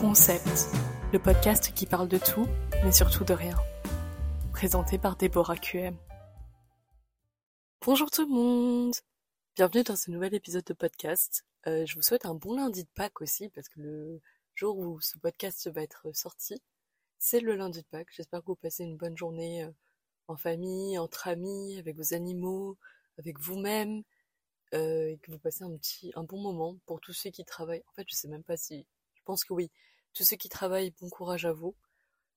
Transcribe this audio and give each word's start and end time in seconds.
Concept, 0.00 0.70
le 1.12 1.18
podcast 1.18 1.74
qui 1.74 1.84
parle 1.84 2.08
de 2.08 2.16
tout, 2.16 2.46
mais 2.82 2.90
surtout 2.90 3.22
de 3.22 3.34
rien. 3.34 3.54
Présenté 4.50 4.96
par 4.96 5.14
Déborah 5.14 5.58
QM. 5.58 5.94
Bonjour 7.84 8.10
tout 8.10 8.22
le 8.22 8.28
monde 8.28 8.94
Bienvenue 9.56 9.84
dans 9.84 9.96
ce 9.96 10.10
nouvel 10.10 10.32
épisode 10.32 10.64
de 10.64 10.72
podcast. 10.72 11.44
Euh, 11.66 11.84
je 11.84 11.96
vous 11.96 12.00
souhaite 12.00 12.24
un 12.24 12.34
bon 12.34 12.56
lundi 12.56 12.84
de 12.84 12.88
Pâques 12.94 13.20
aussi, 13.20 13.50
parce 13.50 13.68
que 13.68 13.78
le 13.78 14.22
jour 14.54 14.78
où 14.78 15.02
ce 15.02 15.18
podcast 15.18 15.68
va 15.68 15.82
être 15.82 16.10
sorti, 16.14 16.62
c'est 17.18 17.40
le 17.40 17.54
lundi 17.54 17.82
de 17.82 17.86
Pâques. 17.86 18.08
J'espère 18.16 18.40
que 18.40 18.46
vous 18.46 18.56
passez 18.56 18.84
une 18.84 18.96
bonne 18.96 19.18
journée 19.18 19.64
euh, 19.64 19.70
en 20.28 20.36
famille, 20.38 20.96
entre 20.96 21.28
amis, 21.28 21.78
avec 21.78 21.94
vos 21.96 22.14
animaux, 22.14 22.78
avec 23.18 23.38
vous-même, 23.38 24.02
euh, 24.72 25.08
et 25.08 25.18
que 25.18 25.30
vous 25.30 25.38
passez 25.38 25.62
un 25.62 25.76
petit, 25.76 26.10
un 26.14 26.24
bon 26.24 26.40
moment 26.40 26.78
pour 26.86 27.00
tous 27.00 27.12
ceux 27.12 27.28
qui 27.28 27.44
travaillent. 27.44 27.84
En 27.88 27.92
fait, 27.92 28.06
je 28.08 28.14
sais 28.14 28.28
même 28.28 28.44
pas 28.44 28.56
si, 28.56 28.86
je 29.12 29.20
pense 29.26 29.44
que 29.44 29.52
oui. 29.52 29.70
Tous 30.14 30.24
ceux 30.24 30.36
qui 30.36 30.48
travaillent, 30.48 30.92
bon 31.00 31.08
courage 31.10 31.44
à 31.46 31.52
vous. 31.52 31.74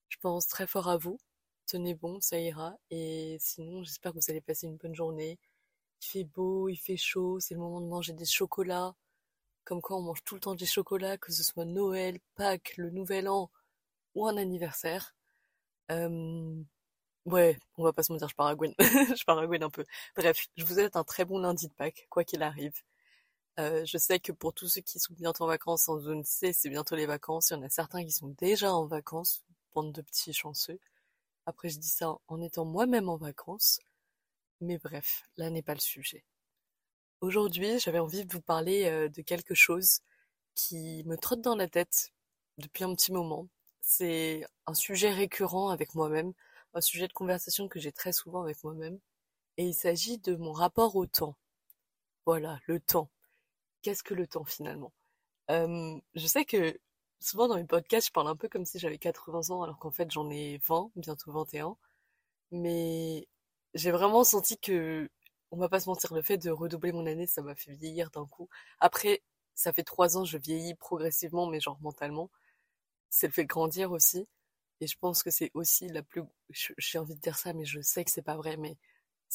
Je 0.08 0.18
pense 0.20 0.46
très 0.48 0.66
fort 0.66 0.88
à 0.88 0.96
vous. 0.98 1.18
Tenez 1.66 1.94
bon, 1.94 2.20
ça 2.20 2.38
ira. 2.38 2.76
Et 2.90 3.38
sinon, 3.40 3.82
j'espère 3.84 4.12
que 4.12 4.18
vous 4.18 4.30
allez 4.30 4.40
passer 4.40 4.66
une 4.66 4.76
bonne 4.76 4.94
journée. 4.94 5.38
Il 6.02 6.06
fait 6.06 6.24
beau, 6.24 6.68
il 6.68 6.76
fait 6.76 6.96
chaud, 6.98 7.40
c'est 7.40 7.54
le 7.54 7.60
moment 7.60 7.80
de 7.80 7.86
manger 7.88 8.12
des 8.14 8.26
chocolats. 8.26 8.94
Comme 9.64 9.82
quand 9.82 9.98
on 9.98 10.02
mange 10.02 10.24
tout 10.24 10.34
le 10.36 10.40
temps 10.42 10.54
des 10.56 10.66
chocolats, 10.66 11.18
que 11.18 11.32
ce 11.32 11.42
soit 11.44 11.64
Noël, 11.66 12.20
Pâques, 12.36 12.74
le 12.78 12.90
Nouvel 12.90 13.28
An 13.28 13.50
ou 14.14 14.26
un 14.26 14.36
anniversaire. 14.38 15.14
Euh, 15.92 16.62
Ouais, 17.26 17.58
on 17.78 17.84
va 17.84 17.92
pas 17.92 18.02
se 18.02 18.12
mentir, 18.12 18.28
je 18.28 18.34
paragouine. 18.34 18.74
je 18.80 19.24
paragouine 19.24 19.62
un 19.62 19.70
peu. 19.70 19.84
Bref, 20.16 20.46
je 20.56 20.64
vous 20.64 20.74
souhaite 20.74 20.96
un 20.96 21.04
très 21.04 21.24
bon 21.24 21.38
lundi 21.38 21.68
de 21.68 21.72
Pâques, 21.74 22.06
quoi 22.10 22.24
qu'il 22.24 22.42
arrive. 22.42 22.74
Euh, 23.60 23.84
je 23.84 23.98
sais 23.98 24.18
que 24.18 24.32
pour 24.32 24.52
tous 24.52 24.68
ceux 24.68 24.80
qui 24.80 24.98
sont 24.98 25.14
bientôt 25.14 25.44
en 25.44 25.46
vacances 25.46 25.88
en 25.88 25.98
zone 26.00 26.24
C, 26.24 26.52
c'est 26.52 26.68
bientôt 26.68 26.96
les 26.96 27.06
vacances. 27.06 27.50
Il 27.50 27.54
y 27.54 27.56
en 27.56 27.62
a 27.62 27.68
certains 27.68 28.04
qui 28.04 28.10
sont 28.10 28.34
déjà 28.38 28.74
en 28.74 28.86
vacances, 28.86 29.44
bande 29.74 29.92
de 29.92 30.02
petits 30.02 30.32
chanceux. 30.32 30.80
Après, 31.46 31.68
je 31.68 31.78
dis 31.78 31.88
ça 31.88 32.16
en 32.28 32.40
étant 32.42 32.64
moi-même 32.64 33.08
en 33.08 33.16
vacances. 33.16 33.80
Mais 34.60 34.78
bref, 34.78 35.24
là 35.36 35.50
n'est 35.50 35.62
pas 35.62 35.74
le 35.74 35.80
sujet. 35.80 36.24
Aujourd'hui, 37.20 37.78
j'avais 37.80 37.98
envie 38.00 38.24
de 38.24 38.32
vous 38.32 38.40
parler 38.40 38.86
euh, 38.86 39.08
de 39.08 39.22
quelque 39.22 39.54
chose 39.54 40.00
qui 40.54 41.04
me 41.06 41.16
trotte 41.16 41.40
dans 41.40 41.56
la 41.56 41.68
tête 41.68 42.12
depuis 42.58 42.84
un 42.84 42.94
petit 42.94 43.12
moment. 43.12 43.48
C'est 43.80 44.46
un 44.66 44.74
sujet 44.74 45.10
récurrent 45.10 45.70
avec 45.70 45.94
moi-même, 45.94 46.32
un 46.74 46.80
sujet 46.80 47.08
de 47.08 47.12
conversation 47.12 47.68
que 47.68 47.80
j'ai 47.80 47.92
très 47.92 48.12
souvent 48.12 48.42
avec 48.42 48.62
moi-même. 48.64 48.98
Et 49.58 49.66
il 49.66 49.74
s'agit 49.74 50.18
de 50.18 50.36
mon 50.36 50.52
rapport 50.52 50.96
au 50.96 51.06
temps. 51.06 51.36
Voilà, 52.26 52.60
le 52.66 52.80
temps. 52.80 53.10
Qu'est-ce 53.84 54.02
que 54.04 54.14
le 54.14 54.26
temps 54.26 54.44
finalement? 54.46 54.92
Euh, 55.50 55.98
Je 56.14 56.26
sais 56.28 56.44
que 56.46 56.78
souvent 57.20 57.48
dans 57.48 57.56
mes 57.56 57.64
podcasts, 57.64 58.08
je 58.08 58.12
parle 58.12 58.28
un 58.28 58.36
peu 58.36 58.48
comme 58.48 58.66
si 58.66 58.78
j'avais 58.80 58.98
80 58.98 59.50
ans, 59.50 59.62
alors 59.64 59.78
qu'en 59.78 59.90
fait 59.92 60.10
j'en 60.12 60.30
ai 60.30 60.58
20, 60.68 60.90
bientôt 60.96 61.32
21. 61.32 61.76
Mais 62.52 63.28
j'ai 63.74 63.92
vraiment 63.92 64.24
senti 64.24 64.58
que, 64.58 65.10
on 65.52 65.58
va 65.58 65.68
pas 65.70 65.80
se 65.80 65.88
mentir, 65.90 66.14
le 66.14 66.22
fait 66.22 66.38
de 66.38 66.50
redoubler 66.50 66.92
mon 66.92 67.06
année, 67.06 67.26
ça 67.28 67.42
m'a 67.42 67.54
fait 67.56 67.74
vieillir 67.74 68.10
d'un 68.12 68.26
coup. 68.26 68.48
Après, 68.80 69.22
ça 69.56 69.72
fait 69.74 69.84
trois 69.84 70.16
ans, 70.18 70.24
je 70.26 70.38
vieillis 70.38 70.74
progressivement, 70.76 71.46
mais 71.48 71.60
genre 71.60 71.78
mentalement. 71.82 72.30
C'est 73.10 73.26
le 73.28 73.32
fait 73.32 73.44
de 73.44 73.48
grandir 73.48 73.92
aussi. 73.92 74.28
Et 74.80 74.86
je 74.88 74.96
pense 74.98 75.22
que 75.22 75.30
c'est 75.30 75.50
aussi 75.54 75.88
la 75.88 76.02
plus, 76.02 76.22
j'ai 76.78 76.98
envie 76.98 77.14
de 77.16 77.20
dire 77.20 77.38
ça, 77.38 77.52
mais 77.54 77.64
je 77.66 77.80
sais 77.80 78.04
que 78.04 78.10
c'est 78.10 78.22
pas 78.22 78.36
vrai, 78.36 78.56
mais 78.58 78.76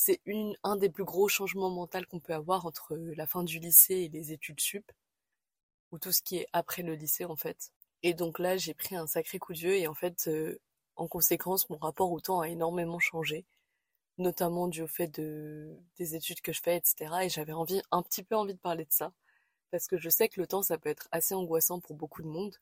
c'est 0.01 0.21
un 0.63 0.77
des 0.77 0.89
plus 0.89 1.03
gros 1.03 1.27
changements 1.27 1.69
mentaux 1.69 1.99
qu'on 2.09 2.21
peut 2.21 2.33
avoir 2.33 2.65
entre 2.65 2.95
la 2.95 3.27
fin 3.27 3.43
du 3.43 3.59
lycée 3.59 3.95
et 3.95 4.07
les 4.07 4.31
études 4.31 4.61
sup, 4.61 4.89
ou 5.91 5.99
tout 5.99 6.13
ce 6.13 6.21
qui 6.21 6.37
est 6.37 6.47
après 6.53 6.83
le 6.83 6.95
lycée 6.95 7.25
en 7.25 7.35
fait. 7.35 7.71
Et 8.01 8.13
donc 8.13 8.39
là, 8.39 8.55
j'ai 8.55 8.73
pris 8.73 8.95
un 8.95 9.07
sacré 9.07 9.39
coup 9.39 9.51
de 9.51 9.57
vieux 9.59 9.75
et 9.75 9.87
en 9.87 9.93
fait, 9.93 10.29
euh, 10.29 10.57
en 10.95 11.07
conséquence, 11.09 11.69
mon 11.69 11.75
rapport 11.77 12.11
au 12.13 12.21
temps 12.21 12.39
a 12.39 12.47
énormément 12.47 12.99
changé, 12.99 13.45
notamment 14.17 14.69
dû 14.69 14.83
au 14.83 14.87
fait 14.87 15.07
de, 15.19 15.77
des 15.97 16.15
études 16.15 16.39
que 16.41 16.53
je 16.53 16.61
fais, 16.61 16.77
etc. 16.77 17.13
Et 17.23 17.29
j'avais 17.29 17.53
envie, 17.53 17.81
un 17.91 18.01
petit 18.01 18.23
peu 18.23 18.35
envie 18.37 18.53
de 18.53 18.59
parler 18.59 18.85
de 18.85 18.93
ça, 18.93 19.11
parce 19.71 19.87
que 19.87 19.97
je 19.97 20.09
sais 20.09 20.29
que 20.29 20.39
le 20.39 20.47
temps, 20.47 20.63
ça 20.63 20.77
peut 20.77 20.89
être 20.89 21.09
assez 21.11 21.35
angoissant 21.35 21.81
pour 21.81 21.95
beaucoup 21.97 22.23
de 22.23 22.29
monde, 22.29 22.55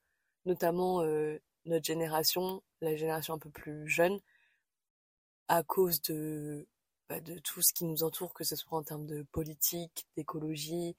notamment 0.45 1.01
euh, 1.03 1.39
notre 1.65 1.85
génération, 1.85 2.63
la 2.81 2.95
génération 2.95 3.35
un 3.35 3.39
peu 3.39 3.51
plus 3.51 3.87
jeune, 3.87 4.19
à 5.47 5.63
cause 5.63 6.01
de, 6.01 6.67
bah, 7.09 7.19
de 7.21 7.39
tout 7.39 7.61
ce 7.61 7.73
qui 7.73 7.85
nous 7.85 8.03
entoure, 8.03 8.33
que 8.33 8.43
ce 8.43 8.55
soit 8.55 8.77
en 8.77 8.83
termes 8.83 9.05
de 9.05 9.23
politique, 9.31 10.07
d'écologie, 10.15 10.95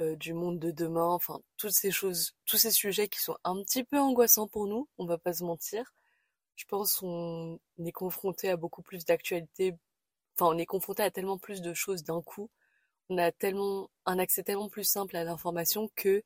euh, 0.00 0.16
du 0.16 0.32
monde 0.34 0.58
de 0.58 0.70
demain, 0.70 1.06
enfin 1.06 1.40
toutes 1.58 1.72
ces 1.72 1.90
choses, 1.90 2.34
tous 2.46 2.56
ces 2.56 2.70
sujets 2.70 3.08
qui 3.08 3.20
sont 3.20 3.36
un 3.44 3.62
petit 3.62 3.84
peu 3.84 3.98
angoissants 4.00 4.48
pour 4.48 4.66
nous, 4.66 4.88
on 4.98 5.06
va 5.06 5.18
pas 5.18 5.32
se 5.34 5.44
mentir. 5.44 5.94
Je 6.56 6.64
pense 6.66 6.96
qu'on 6.96 7.60
est 7.84 7.92
confronté 7.92 8.48
à 8.50 8.56
beaucoup 8.56 8.82
plus 8.82 9.04
d'actualités, 9.04 9.74
enfin 10.36 10.46
on 10.54 10.58
est 10.58 10.66
confronté 10.66 11.02
à 11.02 11.10
tellement 11.10 11.38
plus 11.38 11.62
de 11.62 11.74
choses 11.74 12.04
d'un 12.04 12.22
coup, 12.22 12.50
on 13.10 13.18
a 13.18 13.32
tellement 13.32 13.90
un 14.06 14.18
accès 14.18 14.42
tellement 14.42 14.68
plus 14.68 14.84
simple 14.84 15.16
à 15.16 15.24
l'information 15.24 15.90
que 15.96 16.22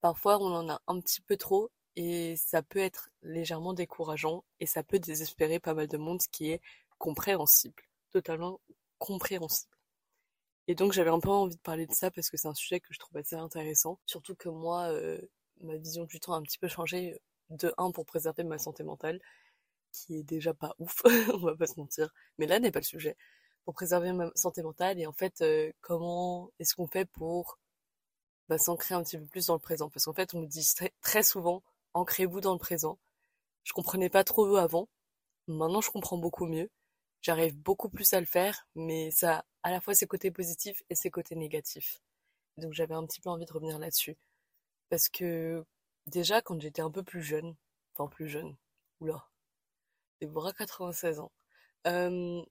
parfois 0.00 0.38
on 0.40 0.54
en 0.54 0.68
a 0.70 0.80
un 0.86 1.00
petit 1.00 1.20
peu 1.22 1.36
trop 1.36 1.70
et 1.96 2.36
ça 2.36 2.62
peut 2.62 2.78
être 2.78 3.10
légèrement 3.22 3.74
décourageant 3.74 4.44
et 4.60 4.66
ça 4.66 4.82
peut 4.84 5.00
désespérer 5.00 5.60
pas 5.60 5.74
mal 5.74 5.88
de 5.88 5.96
monde, 5.98 6.22
ce 6.22 6.28
qui 6.28 6.50
est 6.50 6.60
compréhensible, 6.98 7.82
totalement 8.10 8.60
compréhensible. 8.98 9.72
Et 10.68 10.74
donc 10.74 10.92
j'avais 10.92 11.10
un 11.10 11.20
peu 11.20 11.30
envie 11.30 11.56
de 11.56 11.60
parler 11.60 11.86
de 11.86 11.94
ça 11.94 12.10
parce 12.10 12.30
que 12.30 12.36
c'est 12.36 12.48
un 12.48 12.54
sujet 12.54 12.80
que 12.80 12.92
je 12.92 12.98
trouve 12.98 13.16
assez 13.16 13.36
intéressant, 13.36 13.98
surtout 14.06 14.34
que 14.34 14.48
moi, 14.48 14.88
euh, 14.92 15.20
ma 15.62 15.76
vision 15.76 16.04
du 16.04 16.20
temps 16.20 16.34
a 16.34 16.36
un 16.38 16.42
petit 16.42 16.58
peu 16.58 16.68
changé, 16.68 17.20
de 17.50 17.72
un 17.78 17.90
pour 17.90 18.04
préserver 18.06 18.44
ma 18.44 18.58
santé 18.58 18.84
mentale, 18.84 19.20
qui 19.92 20.18
est 20.18 20.22
déjà 20.24 20.54
pas 20.54 20.74
ouf, 20.78 21.02
on 21.34 21.38
va 21.38 21.56
pas 21.56 21.66
se 21.66 21.78
mentir, 21.80 22.12
mais 22.38 22.46
là 22.46 22.60
n'est 22.60 22.70
pas 22.72 22.80
le 22.80 22.84
sujet, 22.84 23.16
pour 23.64 23.74
préserver 23.74 24.12
ma 24.12 24.30
santé 24.34 24.62
mentale 24.62 25.00
et 25.00 25.06
en 25.06 25.12
fait 25.12 25.40
euh, 25.42 25.72
comment 25.80 26.50
est-ce 26.58 26.74
qu'on 26.74 26.86
fait 26.88 27.06
pour 27.06 27.58
bah, 28.48 28.58
s'ancrer 28.58 28.94
un 28.94 29.02
petit 29.02 29.18
peu 29.18 29.26
plus 29.26 29.46
dans 29.46 29.54
le 29.54 29.60
présent, 29.60 29.90
parce 29.90 30.04
qu'en 30.06 30.14
fait 30.14 30.34
on 30.34 30.40
me 30.42 30.46
dit 30.46 30.66
très 31.02 31.22
souvent 31.22 31.62
ancrez-vous 31.94 32.40
dans 32.40 32.52
le 32.52 32.58
présent. 32.58 32.98
Je 33.64 33.72
comprenais 33.72 34.10
pas 34.10 34.24
trop 34.24 34.56
avant. 34.56 34.88
Maintenant, 35.48 35.80
je 35.80 35.90
comprends 35.90 36.18
beaucoup 36.18 36.46
mieux. 36.46 36.70
J'arrive 37.22 37.56
beaucoup 37.56 37.88
plus 37.88 38.12
à 38.12 38.20
le 38.20 38.26
faire, 38.26 38.66
mais 38.74 39.10
ça 39.10 39.38
a 39.38 39.44
à 39.64 39.70
la 39.70 39.80
fois 39.80 39.94
ses 39.94 40.06
côtés 40.06 40.30
positifs 40.30 40.82
et 40.90 40.94
ses 40.94 41.10
côtés 41.10 41.34
négatifs. 41.36 42.00
Donc 42.58 42.72
j'avais 42.72 42.94
un 42.94 43.06
petit 43.06 43.20
peu 43.20 43.30
envie 43.30 43.46
de 43.46 43.52
revenir 43.52 43.78
là-dessus. 43.78 44.16
Parce 44.90 45.08
que 45.08 45.64
déjà, 46.06 46.42
quand 46.42 46.60
j'étais 46.60 46.82
un 46.82 46.90
peu 46.90 47.02
plus 47.02 47.22
jeune, 47.22 47.56
enfin 47.94 48.08
plus 48.08 48.28
jeune, 48.28 48.56
oula, 49.00 49.28
bras 50.26 50.52
96 50.52 51.20
ans. 51.20 51.32
Euh, 51.86 52.42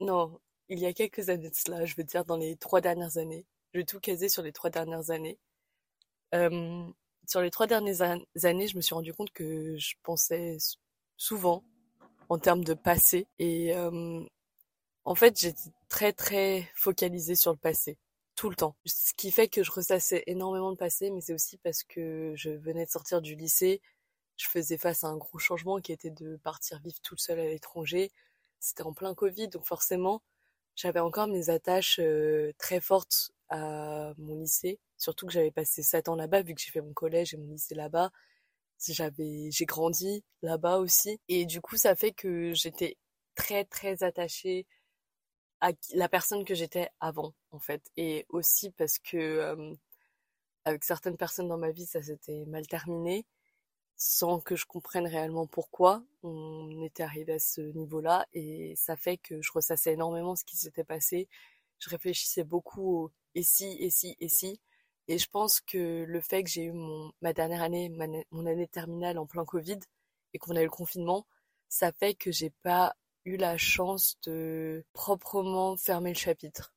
non, 0.00 0.40
il 0.68 0.78
y 0.78 0.86
a 0.86 0.92
quelques 0.92 1.28
années 1.28 1.50
de 1.50 1.54
cela, 1.54 1.84
je 1.84 1.94
veux 1.96 2.04
dire 2.04 2.24
dans 2.24 2.36
les 2.36 2.56
trois 2.56 2.80
dernières 2.80 3.18
années. 3.18 3.46
Je 3.74 3.80
vais 3.80 3.84
tout 3.84 4.00
caser 4.00 4.28
sur 4.28 4.42
les 4.42 4.52
trois 4.52 4.70
dernières 4.70 5.10
années. 5.10 5.38
Euh, 6.34 6.84
sur 7.26 7.40
les 7.40 7.50
trois 7.50 7.66
dernières 7.66 8.02
années, 8.02 8.68
je 8.68 8.76
me 8.76 8.80
suis 8.82 8.94
rendu 8.94 9.12
compte 9.14 9.32
que 9.32 9.76
je 9.76 9.94
pensais 10.02 10.56
souvent 11.16 11.64
en 12.32 12.38
termes 12.38 12.64
de 12.64 12.72
passé 12.72 13.26
et 13.38 13.74
euh, 13.76 14.24
en 15.04 15.14
fait 15.14 15.38
j'étais 15.38 15.70
très 15.90 16.14
très 16.14 16.66
focalisée 16.74 17.34
sur 17.34 17.52
le 17.52 17.58
passé 17.58 17.98
tout 18.36 18.48
le 18.48 18.56
temps. 18.56 18.74
Ce 18.86 19.12
qui 19.14 19.30
fait 19.30 19.48
que 19.48 19.62
je 19.62 19.70
ressassais 19.70 20.24
énormément 20.26 20.70
le 20.70 20.76
passé, 20.76 21.10
mais 21.10 21.20
c'est 21.20 21.34
aussi 21.34 21.58
parce 21.58 21.84
que 21.84 22.32
je 22.34 22.48
venais 22.48 22.86
de 22.86 22.90
sortir 22.90 23.20
du 23.20 23.34
lycée, 23.36 23.82
je 24.38 24.48
faisais 24.48 24.78
face 24.78 25.04
à 25.04 25.08
un 25.08 25.18
gros 25.18 25.38
changement 25.38 25.78
qui 25.80 25.92
était 25.92 26.10
de 26.10 26.36
partir 26.38 26.80
vivre 26.80 26.98
toute 27.02 27.20
seule 27.20 27.38
à 27.38 27.44
l'étranger. 27.44 28.10
C'était 28.60 28.82
en 28.84 28.94
plein 28.94 29.14
Covid, 29.14 29.48
donc 29.48 29.66
forcément 29.66 30.22
j'avais 30.74 31.00
encore 31.00 31.28
mes 31.28 31.50
attaches 31.50 31.98
euh, 32.00 32.52
très 32.56 32.80
fortes 32.80 33.32
à 33.50 34.14
mon 34.16 34.36
lycée 34.36 34.80
Surtout 34.96 35.26
que 35.26 35.32
j'avais 35.32 35.50
passé 35.50 35.82
7 35.82 36.08
ans 36.08 36.14
là-bas, 36.14 36.42
vu 36.42 36.54
que 36.54 36.60
j'ai 36.62 36.70
fait 36.70 36.80
mon 36.80 36.94
collège 36.94 37.34
et 37.34 37.36
mon 37.36 37.52
lycée 37.52 37.74
là-bas. 37.74 38.10
J'avais, 38.88 39.50
j'ai 39.50 39.64
grandi 39.66 40.24
là-bas 40.42 40.78
aussi. 40.78 41.20
Et 41.28 41.46
du 41.46 41.60
coup, 41.60 41.76
ça 41.76 41.94
fait 41.96 42.12
que 42.12 42.52
j'étais 42.54 42.96
très, 43.34 43.64
très 43.64 44.02
attachée 44.02 44.66
à 45.60 45.72
la 45.94 46.08
personne 46.08 46.44
que 46.44 46.54
j'étais 46.54 46.88
avant, 47.00 47.34
en 47.52 47.58
fait. 47.60 47.82
Et 47.96 48.26
aussi 48.30 48.70
parce 48.72 48.98
que, 48.98 49.16
euh, 49.16 49.74
avec 50.64 50.84
certaines 50.84 51.16
personnes 51.16 51.48
dans 51.48 51.58
ma 51.58 51.70
vie, 51.70 51.86
ça 51.86 52.02
s'était 52.02 52.44
mal 52.46 52.66
terminé, 52.66 53.26
sans 53.96 54.40
que 54.40 54.56
je 54.56 54.66
comprenne 54.66 55.06
réellement 55.06 55.46
pourquoi 55.46 56.04
on 56.22 56.82
était 56.82 57.02
arrivé 57.04 57.34
à 57.34 57.38
ce 57.40 57.60
niveau-là. 57.60 58.26
Et 58.32 58.74
ça 58.76 58.96
fait 58.96 59.18
que 59.18 59.40
je 59.42 59.52
ressassais 59.52 59.92
énormément 59.94 60.36
ce 60.36 60.44
qui 60.44 60.56
s'était 60.56 60.84
passé. 60.84 61.28
Je 61.78 61.90
réfléchissais 61.90 62.44
beaucoup 62.44 63.04
au 63.06 63.12
et 63.34 63.42
si, 63.42 63.76
et 63.80 63.90
si, 63.90 64.16
et 64.20 64.28
si. 64.28 64.60
Et 65.08 65.18
je 65.18 65.28
pense 65.28 65.60
que 65.60 66.04
le 66.04 66.20
fait 66.20 66.44
que 66.44 66.50
j'ai 66.50 66.64
eu 66.64 66.72
mon, 66.72 67.12
ma 67.20 67.32
dernière 67.32 67.62
année, 67.62 67.90
mon 68.30 68.46
année 68.46 68.68
terminale 68.68 69.18
en 69.18 69.26
plein 69.26 69.44
Covid, 69.44 69.78
et 70.34 70.38
qu'on 70.38 70.56
a 70.56 70.60
eu 70.60 70.64
le 70.64 70.70
confinement, 70.70 71.26
ça 71.68 71.92
fait 71.92 72.14
que 72.14 72.32
j'ai 72.32 72.50
pas 72.62 72.94
eu 73.24 73.36
la 73.36 73.56
chance 73.58 74.18
de 74.26 74.84
proprement 74.92 75.76
fermer 75.76 76.10
le 76.12 76.18
chapitre. 76.18 76.74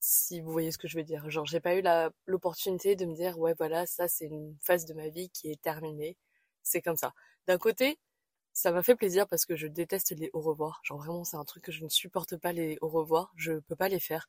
Si 0.00 0.40
vous 0.40 0.52
voyez 0.52 0.70
ce 0.72 0.78
que 0.78 0.88
je 0.88 0.96
veux 0.98 1.04
dire. 1.04 1.28
Genre, 1.30 1.46
j'ai 1.46 1.60
pas 1.60 1.76
eu 1.76 1.82
l'opportunité 2.26 2.96
de 2.96 3.06
me 3.06 3.14
dire, 3.14 3.38
ouais, 3.38 3.54
voilà, 3.58 3.86
ça, 3.86 4.08
c'est 4.08 4.26
une 4.26 4.56
phase 4.60 4.84
de 4.86 4.94
ma 4.94 5.08
vie 5.08 5.30
qui 5.30 5.50
est 5.50 5.60
terminée. 5.62 6.16
c'est 6.62 6.82
comme 6.82 6.96
ça. 6.96 7.14
D'un 7.46 7.58
côté, 7.58 7.98
ça 8.52 8.72
m'a 8.72 8.82
fait 8.82 8.96
plaisir 8.96 9.28
parce 9.28 9.46
que 9.46 9.56
je 9.56 9.66
déteste 9.66 10.12
les 10.12 10.30
au 10.32 10.40
revoir. 10.40 10.80
Genre 10.84 10.98
vraiment, 10.98 11.24
c'est 11.24 11.36
un 11.36 11.44
truc 11.44 11.64
que 11.64 11.72
je 11.72 11.84
ne 11.84 11.88
supporte 11.88 12.36
pas 12.36 12.52
les 12.52 12.78
au 12.82 12.88
revoir. 12.88 13.32
Je 13.36 13.54
peux 13.60 13.76
pas 13.76 13.88
les 13.88 14.00
faire. 14.00 14.28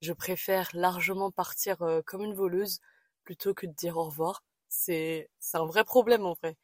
Je 0.00 0.12
préfère 0.12 0.70
largement 0.74 1.30
partir 1.30 1.82
euh, 1.82 2.02
comme 2.04 2.24
une 2.24 2.34
voleuse 2.34 2.80
plutôt 3.24 3.54
que 3.54 3.66
de 3.66 3.72
dire 3.72 3.96
au 3.96 4.04
revoir. 4.04 4.44
C'est 4.68 5.28
un 5.54 5.66
vrai 5.66 5.84
problème 5.84 6.26
en 6.26 6.34
vrai. 6.34 6.56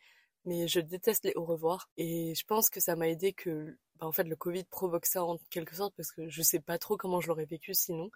Mais 0.45 0.69
je 0.69 0.81
déteste 0.81 1.25
les 1.25 1.35
au 1.37 1.45
revoir 1.45 1.89
et 1.97 2.35
je 2.35 2.45
pense 2.47 2.71
que 2.71 2.81
ça 2.81 2.97
m'a 2.97 3.09
aidé 3.09 3.33
que 3.33 3.77
bah, 3.97 4.07
en 4.07 4.13
fait 4.13 4.25
le 4.25 4.37
Covid 4.37 4.65
provoque 4.65 5.07
ça 5.07 5.25
en 5.25 5.39
quelque 5.51 5.75
sorte 5.75 5.95
parce 5.97 6.13
que 6.13 6.29
je 6.29 6.43
sais 6.43 6.61
pas 6.61 6.79
trop 6.79 6.97
comment 6.97 7.21
je 7.21 7.29
l'aurais 7.29 7.47
vécu 7.47 7.75
sinon. 7.75 8.11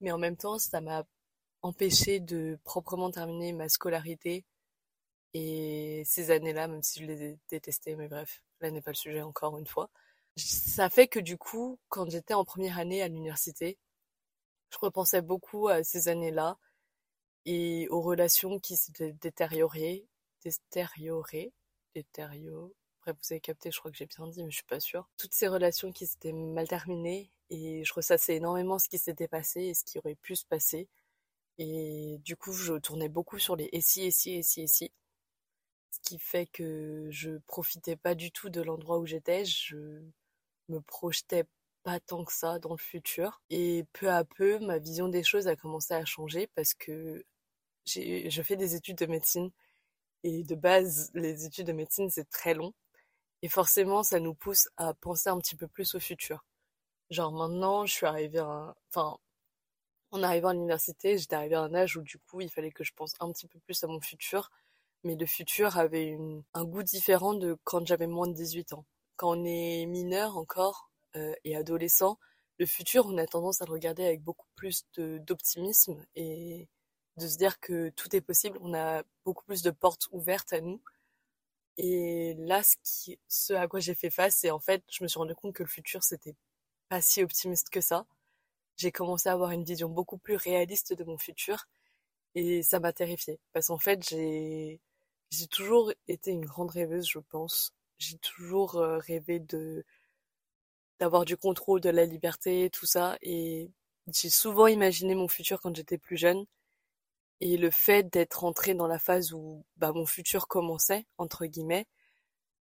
Mais 0.00 0.12
en 0.12 0.18
même 0.18 0.36
temps, 0.36 0.58
ça 0.58 0.80
m'a 0.80 1.04
empêché 1.62 2.20
de 2.20 2.58
proprement 2.64 3.10
terminer 3.10 3.52
ma 3.52 3.68
scolarité 3.68 4.44
et 5.34 6.02
ces 6.06 6.30
années-là, 6.30 6.68
même 6.68 6.82
si 6.82 7.00
je 7.00 7.06
les 7.06 7.22
ai 7.22 7.38
détestées, 7.50 7.96
mais 7.96 8.08
bref, 8.08 8.42
là 8.60 8.70
n'est 8.70 8.80
pas 8.80 8.92
le 8.92 8.96
sujet 8.96 9.22
encore 9.22 9.58
une 9.58 9.66
fois. 9.66 9.90
Ça 10.36 10.90
fait 10.90 11.08
que 11.08 11.20
du 11.20 11.36
coup, 11.38 11.78
quand 11.88 12.10
j'étais 12.10 12.34
en 12.34 12.44
première 12.44 12.78
année 12.78 13.02
à 13.02 13.08
l'université, 13.08 13.78
je 14.70 14.78
repensais 14.80 15.22
beaucoup 15.22 15.68
à 15.68 15.82
ces 15.84 16.08
années-là 16.08 16.58
et 17.44 17.88
aux 17.90 18.00
relations 18.00 18.58
qui 18.58 18.76
s'étaient 18.76 19.12
détériorées, 19.12 20.06
détériorées, 20.44 21.52
détériorées. 21.94 22.74
Bref, 23.02 23.16
vous 23.22 23.32
avez 23.32 23.40
capté, 23.40 23.70
je 23.70 23.78
crois 23.78 23.90
que 23.90 23.96
j'ai 23.96 24.06
bien 24.06 24.26
dit, 24.26 24.42
mais 24.42 24.50
je 24.50 24.56
suis 24.56 24.64
pas 24.64 24.80
sûre. 24.80 25.08
Toutes 25.16 25.32
ces 25.32 25.48
relations 25.48 25.92
qui 25.92 26.06
s'étaient 26.06 26.32
mal 26.32 26.66
terminées 26.66 27.30
et 27.50 27.84
je 27.84 27.94
ressassais 27.94 28.36
énormément 28.36 28.78
ce 28.78 28.88
qui 28.88 28.98
s'était 28.98 29.28
passé 29.28 29.62
et 29.62 29.74
ce 29.74 29.84
qui 29.84 29.98
aurait 29.98 30.16
pu 30.16 30.34
se 30.34 30.44
passer. 30.44 30.88
Et 31.58 32.18
du 32.24 32.36
coup, 32.36 32.52
je 32.52 32.74
tournais 32.74 33.08
beaucoup 33.08 33.38
sur 33.38 33.56
les 33.56 33.68
et 33.72 33.80
si, 33.80 34.02
et 34.02 34.10
si, 34.10 34.32
et 34.32 34.42
si, 34.42 34.62
et 34.62 34.66
si. 34.66 34.92
Ce 35.90 36.00
qui 36.00 36.18
fait 36.18 36.46
que 36.46 37.08
je 37.10 37.38
profitais 37.46 37.96
pas 37.96 38.14
du 38.14 38.30
tout 38.32 38.50
de 38.50 38.60
l'endroit 38.60 38.98
où 38.98 39.06
j'étais. 39.06 39.44
Je 39.44 40.02
me 40.68 40.80
projetais 40.80 41.44
pas 41.86 42.00
tant 42.00 42.24
que 42.24 42.32
ça 42.32 42.58
dans 42.58 42.72
le 42.72 42.78
futur. 42.78 43.40
Et 43.48 43.84
peu 43.92 44.10
à 44.10 44.24
peu, 44.24 44.58
ma 44.58 44.78
vision 44.78 45.08
des 45.08 45.22
choses 45.22 45.46
a 45.46 45.54
commencé 45.54 45.94
à 45.94 46.04
changer 46.04 46.48
parce 46.56 46.74
que 46.74 47.24
je 47.86 48.42
fais 48.42 48.56
des 48.56 48.74
études 48.74 48.98
de 48.98 49.06
médecine. 49.06 49.52
Et 50.24 50.42
de 50.42 50.56
base, 50.56 51.12
les 51.14 51.46
études 51.46 51.68
de 51.68 51.72
médecine, 51.72 52.10
c'est 52.10 52.28
très 52.28 52.54
long. 52.54 52.74
Et 53.42 53.48
forcément, 53.48 54.02
ça 54.02 54.18
nous 54.20 54.34
pousse 54.34 54.68
à 54.76 54.94
penser 54.94 55.28
un 55.30 55.38
petit 55.38 55.54
peu 55.56 55.68
plus 55.68 55.94
au 55.94 56.00
futur. 56.00 56.44
Genre 57.10 57.32
maintenant, 57.32 57.86
je 57.86 57.92
suis 57.94 58.06
arrivée 58.06 58.40
à 58.40 58.74
Enfin, 58.90 59.16
en 60.10 60.22
arrivant 60.24 60.48
à 60.50 60.54
l'université, 60.54 61.18
j'étais 61.18 61.36
arrivée 61.36 61.56
à 61.56 61.62
un 61.62 61.74
âge 61.74 61.96
où 61.96 62.02
du 62.02 62.18
coup, 62.18 62.40
il 62.40 62.50
fallait 62.50 62.72
que 62.72 62.84
je 62.84 62.92
pense 62.94 63.14
un 63.20 63.30
petit 63.32 63.46
peu 63.46 63.60
plus 63.60 63.84
à 63.84 63.86
mon 63.86 64.00
futur. 64.00 64.50
Mais 65.04 65.16
le 65.16 65.26
futur 65.26 65.78
avait 65.78 66.06
une... 66.06 66.42
un 66.54 66.64
goût 66.64 66.82
différent 66.82 67.34
de 67.34 67.56
quand 67.64 67.86
j'avais 67.86 68.08
moins 68.08 68.26
de 68.28 68.34
18 68.34 68.72
ans. 68.72 68.86
Quand 69.16 69.38
on 69.38 69.44
est 69.44 69.86
mineur 69.86 70.36
encore 70.36 70.90
et 71.44 71.56
adolescent, 71.56 72.18
le 72.58 72.66
futur, 72.66 73.06
on 73.06 73.18
a 73.18 73.26
tendance 73.26 73.60
à 73.62 73.66
le 73.66 73.72
regarder 73.72 74.04
avec 74.04 74.22
beaucoup 74.22 74.46
plus 74.56 74.84
d'optimisme 74.96 76.04
et 76.14 76.68
de 77.16 77.28
se 77.28 77.36
dire 77.36 77.60
que 77.60 77.90
tout 77.90 78.14
est 78.16 78.20
possible. 78.20 78.58
On 78.62 78.74
a 78.74 79.02
beaucoup 79.24 79.44
plus 79.44 79.62
de 79.62 79.70
portes 79.70 80.08
ouvertes 80.12 80.52
à 80.52 80.60
nous. 80.60 80.80
Et 81.78 82.34
là, 82.38 82.62
ce, 83.28 83.52
à 83.54 83.68
quoi 83.68 83.80
j'ai 83.80 83.94
fait 83.94 84.10
face, 84.10 84.36
c'est 84.38 84.50
en 84.50 84.60
fait, 84.60 84.82
je 84.90 85.02
me 85.04 85.08
suis 85.08 85.18
rendu 85.18 85.34
compte 85.34 85.54
que 85.54 85.62
le 85.62 85.68
futur, 85.68 86.02
c'était 86.02 86.34
pas 86.88 87.00
si 87.02 87.22
optimiste 87.22 87.70
que 87.70 87.80
ça. 87.80 88.06
J'ai 88.76 88.92
commencé 88.92 89.28
à 89.28 89.32
avoir 89.32 89.52
une 89.52 89.64
vision 89.64 89.88
beaucoup 89.88 90.18
plus 90.18 90.36
réaliste 90.36 90.94
de 90.94 91.04
mon 91.04 91.18
futur 91.18 91.66
et 92.34 92.62
ça 92.62 92.80
m'a 92.80 92.92
terrifiée 92.92 93.40
parce 93.52 93.68
qu'en 93.68 93.78
fait, 93.78 94.08
j'ai 94.08 94.80
j'ai 95.30 95.46
toujours 95.48 95.92
été 96.08 96.30
une 96.32 96.44
grande 96.46 96.70
rêveuse, 96.70 97.08
je 97.08 97.18
pense. 97.18 97.74
J'ai 97.98 98.18
toujours 98.18 98.76
euh, 98.76 98.98
rêvé 98.98 99.40
de 99.40 99.84
d'avoir 101.00 101.24
du 101.24 101.36
contrôle, 101.36 101.80
de 101.80 101.90
la 101.90 102.04
liberté, 102.04 102.70
tout 102.70 102.86
ça 102.86 103.16
et 103.22 103.70
j'ai 104.12 104.30
souvent 104.30 104.66
imaginé 104.66 105.14
mon 105.14 105.28
futur 105.28 105.60
quand 105.60 105.74
j'étais 105.74 105.98
plus 105.98 106.16
jeune 106.16 106.46
et 107.40 107.56
le 107.56 107.70
fait 107.70 108.04
d'être 108.04 108.44
entrée 108.44 108.74
dans 108.74 108.86
la 108.86 108.98
phase 108.98 109.32
où 109.32 109.64
bah, 109.76 109.92
mon 109.92 110.06
futur 110.06 110.48
commençait 110.48 111.06
entre 111.18 111.46
guillemets 111.46 111.86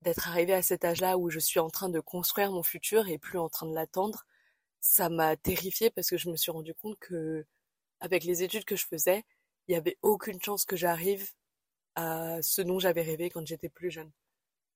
d'être 0.04 0.28
arrivée 0.28 0.54
à 0.54 0.62
cet 0.62 0.86
âge-là 0.86 1.18
où 1.18 1.30
je 1.30 1.40
suis 1.40 1.60
en 1.60 1.70
train 1.70 1.90
de 1.90 2.00
construire 2.00 2.52
mon 2.52 2.64
futur 2.64 3.08
et 3.08 3.18
plus 3.18 3.40
en 3.40 3.50
train 3.50 3.68
de 3.68 3.74
l'attendre, 3.74 4.26
ça 4.82 5.10
m'a 5.10 5.36
terrifiée 5.38 5.90
parce 5.90 6.10
que 6.10 6.18
je 6.18 6.30
me 6.30 6.36
suis 6.36 6.52
rendu 6.52 6.74
compte 6.76 6.98
que, 7.00 7.46
avec 8.02 8.24
les 8.26 8.44
études 8.44 8.66
que 8.66 8.76
je 8.76 8.86
faisais, 8.86 9.24
il 9.68 9.72
n'y 9.72 9.78
avait 9.78 9.98
aucune 10.02 10.42
chance 10.42 10.66
que 10.66 10.76
j'arrive 10.76 11.32
à 11.96 12.42
ce 12.42 12.62
dont 12.62 12.80
j'avais 12.80 13.02
rêvé 13.04 13.30
quand 13.30 13.46
j'étais 13.48 13.70
plus 13.70 13.92
jeune. 13.92 14.12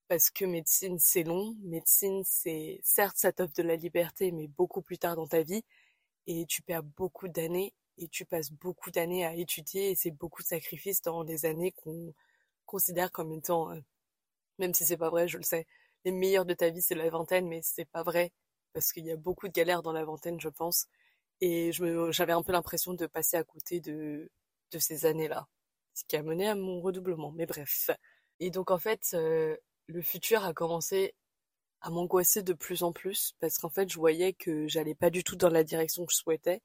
Parce 0.08 0.30
que 0.30 0.44
médecine, 0.44 0.98
c'est 0.98 1.22
long. 1.24 1.56
Médecine, 1.62 2.22
c'est, 2.24 2.80
certes, 2.82 3.16
ça 3.18 3.32
t'offre 3.32 3.54
de 3.54 3.62
la 3.62 3.76
liberté, 3.76 4.32
mais 4.32 4.48
beaucoup 4.48 4.82
plus 4.82 4.98
tard 4.98 5.16
dans 5.16 5.26
ta 5.26 5.42
vie. 5.42 5.64
Et 6.26 6.46
tu 6.46 6.62
perds 6.62 6.82
beaucoup 6.84 7.28
d'années 7.28 7.74
et 7.98 8.08
tu 8.08 8.24
passes 8.26 8.52
beaucoup 8.52 8.90
d'années 8.90 9.26
à 9.26 9.34
étudier 9.34 9.90
et 9.90 9.94
c'est 9.96 10.10
beaucoup 10.12 10.42
de 10.42 10.48
sacrifices 10.48 11.02
dans 11.02 11.22
les 11.22 11.46
années 11.46 11.72
qu'on 11.72 12.14
considère 12.66 13.10
comme 13.12 13.32
étant 13.32 13.72
euh, 13.72 13.80
même 14.58 14.74
si 14.74 14.86
c'est 14.86 14.96
pas 14.96 15.10
vrai, 15.10 15.28
je 15.28 15.38
le 15.38 15.42
sais. 15.44 15.66
Les 16.04 16.12
meilleurs 16.12 16.44
de 16.46 16.54
ta 16.54 16.70
vie, 16.70 16.82
c'est 16.82 16.94
la 16.94 17.08
vingtaine, 17.10 17.48
mais 17.48 17.60
c'est 17.62 17.84
pas 17.86 18.02
vrai. 18.02 18.32
Parce 18.72 18.92
qu'il 18.92 19.04
y 19.06 19.10
a 19.12 19.16
beaucoup 19.16 19.48
de 19.48 19.52
galères 19.52 19.82
dans 19.82 19.92
la 19.92 20.04
vingtaine, 20.04 20.40
je 20.40 20.48
pense. 20.48 20.86
Et 21.40 21.72
j'avais 21.72 22.32
un 22.32 22.42
peu 22.42 22.52
l'impression 22.52 22.94
de 22.94 23.06
passer 23.06 23.36
à 23.36 23.44
côté 23.44 23.80
de, 23.80 24.30
de 24.72 24.78
ces 24.78 25.06
années-là. 25.06 25.46
Ce 25.94 26.04
qui 26.04 26.16
a 26.16 26.22
mené 26.22 26.48
à 26.48 26.54
mon 26.54 26.80
redoublement. 26.80 27.32
Mais 27.32 27.46
bref. 27.46 27.90
Et 28.40 28.50
donc, 28.50 28.70
en 28.70 28.78
fait, 28.78 29.10
euh, 29.14 29.56
le 29.88 30.02
futur 30.02 30.44
a 30.44 30.54
commencé 30.54 31.14
à 31.80 31.90
m'angoisser 31.90 32.42
de 32.42 32.52
plus 32.52 32.82
en 32.82 32.92
plus. 32.92 33.34
Parce 33.40 33.58
qu'en 33.58 33.70
fait, 33.70 33.90
je 33.90 33.98
voyais 33.98 34.32
que 34.32 34.68
j'allais 34.68 34.94
pas 34.94 35.10
du 35.10 35.24
tout 35.24 35.36
dans 35.36 35.50
la 35.50 35.64
direction 35.64 36.06
que 36.06 36.12
je 36.12 36.18
souhaitais. 36.18 36.62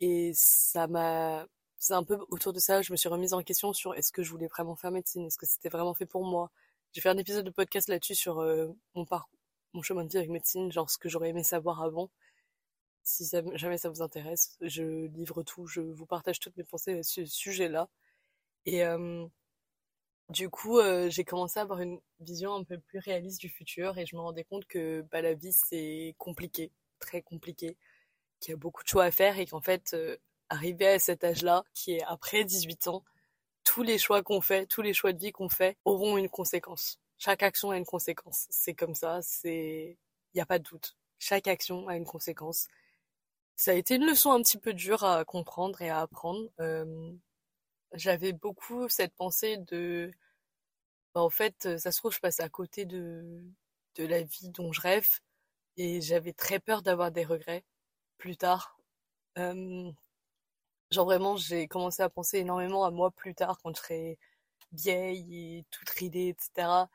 Et 0.00 0.32
ça 0.34 0.86
m'a, 0.88 1.46
c'est 1.78 1.94
un 1.94 2.04
peu 2.04 2.18
autour 2.30 2.52
de 2.52 2.60
ça, 2.60 2.82
je 2.82 2.92
me 2.92 2.96
suis 2.96 3.08
remise 3.08 3.34
en 3.34 3.42
question 3.42 3.72
sur 3.72 3.94
est-ce 3.94 4.12
que 4.12 4.22
je 4.22 4.30
voulais 4.30 4.48
vraiment 4.48 4.76
faire 4.76 4.92
médecine? 4.92 5.26
Est-ce 5.26 5.38
que 5.38 5.46
c'était 5.46 5.68
vraiment 5.68 5.94
fait 5.94 6.06
pour 6.06 6.24
moi? 6.24 6.50
J'ai 6.92 7.00
fait 7.00 7.08
un 7.08 7.18
épisode 7.18 7.44
de 7.44 7.50
podcast 7.50 7.88
là-dessus 7.88 8.14
sur 8.14 8.40
euh, 8.40 8.68
mon 8.94 9.04
parcours, 9.06 9.38
mon 9.72 9.82
chemin 9.82 10.04
de 10.04 10.10
vie 10.10 10.18
avec 10.18 10.30
médecine, 10.30 10.70
genre 10.72 10.90
ce 10.90 10.98
que 10.98 11.08
j'aurais 11.08 11.30
aimé 11.30 11.42
savoir 11.44 11.82
avant. 11.82 12.10
Si 13.04 13.24
jamais 13.54 13.78
ça 13.78 13.88
vous 13.90 14.02
intéresse, 14.02 14.56
je 14.60 15.06
livre 15.08 15.42
tout, 15.42 15.66
je 15.66 15.80
vous 15.80 16.06
partage 16.06 16.38
toutes 16.38 16.56
mes 16.56 16.64
pensées 16.64 16.98
à 16.98 17.02
ce 17.02 17.24
sujet-là. 17.24 17.88
Et 18.66 18.84
euh, 18.84 19.26
du 20.32 20.50
coup, 20.50 20.78
euh, 20.78 21.08
j'ai 21.10 21.24
commencé 21.24 21.60
à 21.60 21.62
avoir 21.62 21.80
une 21.80 22.00
vision 22.20 22.54
un 22.54 22.64
peu 22.64 22.78
plus 22.78 22.98
réaliste 22.98 23.40
du 23.40 23.48
futur 23.48 23.98
et 23.98 24.06
je 24.06 24.16
me 24.16 24.20
rendais 24.20 24.44
compte 24.44 24.66
que 24.66 25.02
bah, 25.10 25.22
la 25.22 25.34
vie 25.34 25.52
c'est 25.52 26.14
compliqué, 26.18 26.72
très 26.98 27.22
compliqué, 27.22 27.76
qu'il 28.40 28.52
y 28.52 28.54
a 28.54 28.56
beaucoup 28.56 28.82
de 28.82 28.88
choix 28.88 29.04
à 29.04 29.10
faire 29.10 29.38
et 29.38 29.46
qu'en 29.46 29.60
fait, 29.60 29.96
arriver 30.48 30.88
à 30.88 30.98
cet 30.98 31.24
âge-là, 31.24 31.64
qui 31.74 31.94
est 31.94 32.02
après 32.04 32.44
18 32.44 32.88
ans, 32.88 33.04
tous 33.64 33.82
les 33.82 33.98
choix 33.98 34.22
qu'on 34.22 34.40
fait, 34.40 34.66
tous 34.66 34.82
les 34.82 34.92
choix 34.92 35.12
de 35.12 35.18
vie 35.18 35.32
qu'on 35.32 35.48
fait 35.48 35.76
auront 35.84 36.18
une 36.18 36.28
conséquence. 36.28 36.98
Chaque 37.18 37.42
action 37.42 37.70
a 37.70 37.76
une 37.76 37.86
conséquence. 37.86 38.46
C'est 38.50 38.74
comme 38.74 38.94
ça, 38.94 39.20
il 39.44 39.96
n'y 40.34 40.40
a 40.40 40.46
pas 40.46 40.58
de 40.58 40.64
doute. 40.64 40.96
Chaque 41.18 41.46
action 41.46 41.88
a 41.88 41.96
une 41.96 42.04
conséquence. 42.04 42.68
Ça 43.56 43.70
a 43.70 43.74
été 43.74 43.94
une 43.94 44.06
leçon 44.06 44.32
un 44.32 44.42
petit 44.42 44.58
peu 44.58 44.74
dure 44.74 45.04
à 45.04 45.24
comprendre 45.24 45.80
et 45.82 45.88
à 45.88 46.00
apprendre. 46.00 46.48
Euh, 46.60 47.12
j'avais 47.94 48.32
beaucoup 48.32 48.88
cette 48.88 49.14
pensée 49.14 49.58
de, 49.58 50.10
bah, 51.14 51.20
en 51.22 51.30
fait, 51.30 51.78
ça 51.78 51.92
se 51.92 51.98
trouve, 51.98 52.12
je 52.12 52.20
passe 52.20 52.40
à 52.40 52.48
côté 52.48 52.84
de, 52.84 53.42
de 53.96 54.04
la 54.06 54.22
vie 54.22 54.48
dont 54.50 54.72
je 54.72 54.80
rêve 54.80 55.08
et 55.76 56.00
j'avais 56.00 56.32
très 56.32 56.60
peur 56.60 56.82
d'avoir 56.82 57.12
des 57.12 57.24
regrets 57.24 57.64
plus 58.18 58.36
tard. 58.36 58.78
Genre 60.92 61.06
vraiment, 61.06 61.36
j'ai 61.36 61.66
commencé 61.68 62.02
à 62.02 62.08
penser 62.08 62.38
énormément 62.38 62.84
à 62.84 62.90
moi 62.92 63.10
plus 63.10 63.34
tard, 63.34 63.58
quand 63.62 63.74
je 63.76 63.80
serai 63.82 64.18
vieille 64.72 65.58
et 65.58 65.64
toute 65.70 65.90
ridée, 65.90 66.28
etc. 66.28 66.88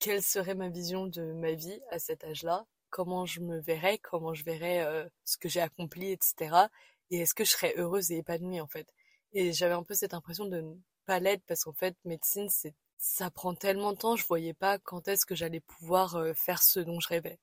Quelle 0.00 0.22
serait 0.22 0.54
ma 0.56 0.68
vision 0.68 1.06
de 1.06 1.32
ma 1.34 1.52
vie 1.52 1.80
à 1.90 1.98
cet 1.98 2.24
âge-là? 2.24 2.66
Comment 2.90 3.26
je 3.26 3.40
me 3.40 3.60
verrais? 3.60 3.98
Comment 3.98 4.34
je 4.34 4.42
verrais 4.44 5.08
ce 5.24 5.36
que 5.36 5.48
j'ai 5.48 5.60
accompli, 5.60 6.10
etc. 6.12 6.68
Et 7.10 7.18
est-ce 7.20 7.34
que 7.34 7.44
je 7.44 7.50
serais 7.52 7.74
heureuse 7.76 8.10
et 8.10 8.18
épanouie 8.18 8.60
en 8.60 8.66
fait? 8.66 8.88
Et 9.32 9.52
j'avais 9.52 9.74
un 9.74 9.82
peu 9.84 9.94
cette 9.94 10.14
impression 10.14 10.46
de 10.46 10.64
pas 11.10 11.18
l'être 11.18 11.42
parce 11.48 11.64
qu'en 11.64 11.72
fait, 11.72 11.96
médecine, 12.04 12.48
c'est 12.48 12.72
ça 12.96 13.32
prend 13.32 13.52
tellement 13.54 13.92
de 13.94 13.98
temps, 13.98 14.14
je 14.14 14.24
voyais 14.26 14.54
pas 14.54 14.78
quand 14.78 15.08
est-ce 15.08 15.26
que 15.26 15.34
j'allais 15.34 15.58
pouvoir 15.58 16.14
euh, 16.14 16.34
faire 16.34 16.62
ce 16.62 16.78
dont 16.78 17.00
je 17.00 17.08
rêvais. 17.08 17.40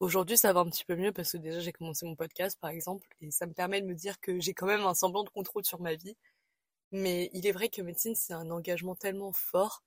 Aujourd'hui, 0.00 0.36
ça 0.36 0.52
va 0.52 0.60
un 0.60 0.68
petit 0.70 0.84
peu 0.84 0.96
mieux 0.96 1.12
parce 1.12 1.32
que 1.32 1.38
déjà 1.38 1.60
j'ai 1.60 1.72
commencé 1.72 2.04
mon 2.06 2.16
podcast 2.16 2.58
par 2.60 2.70
exemple 2.70 3.08
et 3.22 3.30
ça 3.30 3.46
me 3.46 3.54
permet 3.54 3.80
de 3.80 3.86
me 3.86 3.94
dire 3.94 4.20
que 4.20 4.38
j'ai 4.40 4.52
quand 4.54 4.66
même 4.66 4.82
un 4.82 4.94
semblant 4.94 5.24
de 5.24 5.30
contrôle 5.30 5.64
sur 5.64 5.80
ma 5.80 5.94
vie. 5.94 6.16
Mais 6.92 7.30
il 7.34 7.46
est 7.46 7.52
vrai 7.52 7.70
que 7.70 7.82
médecine 7.82 8.14
c'est 8.16 8.34
un 8.34 8.50
engagement 8.50 8.96
tellement 8.96 9.32
fort 9.32 9.82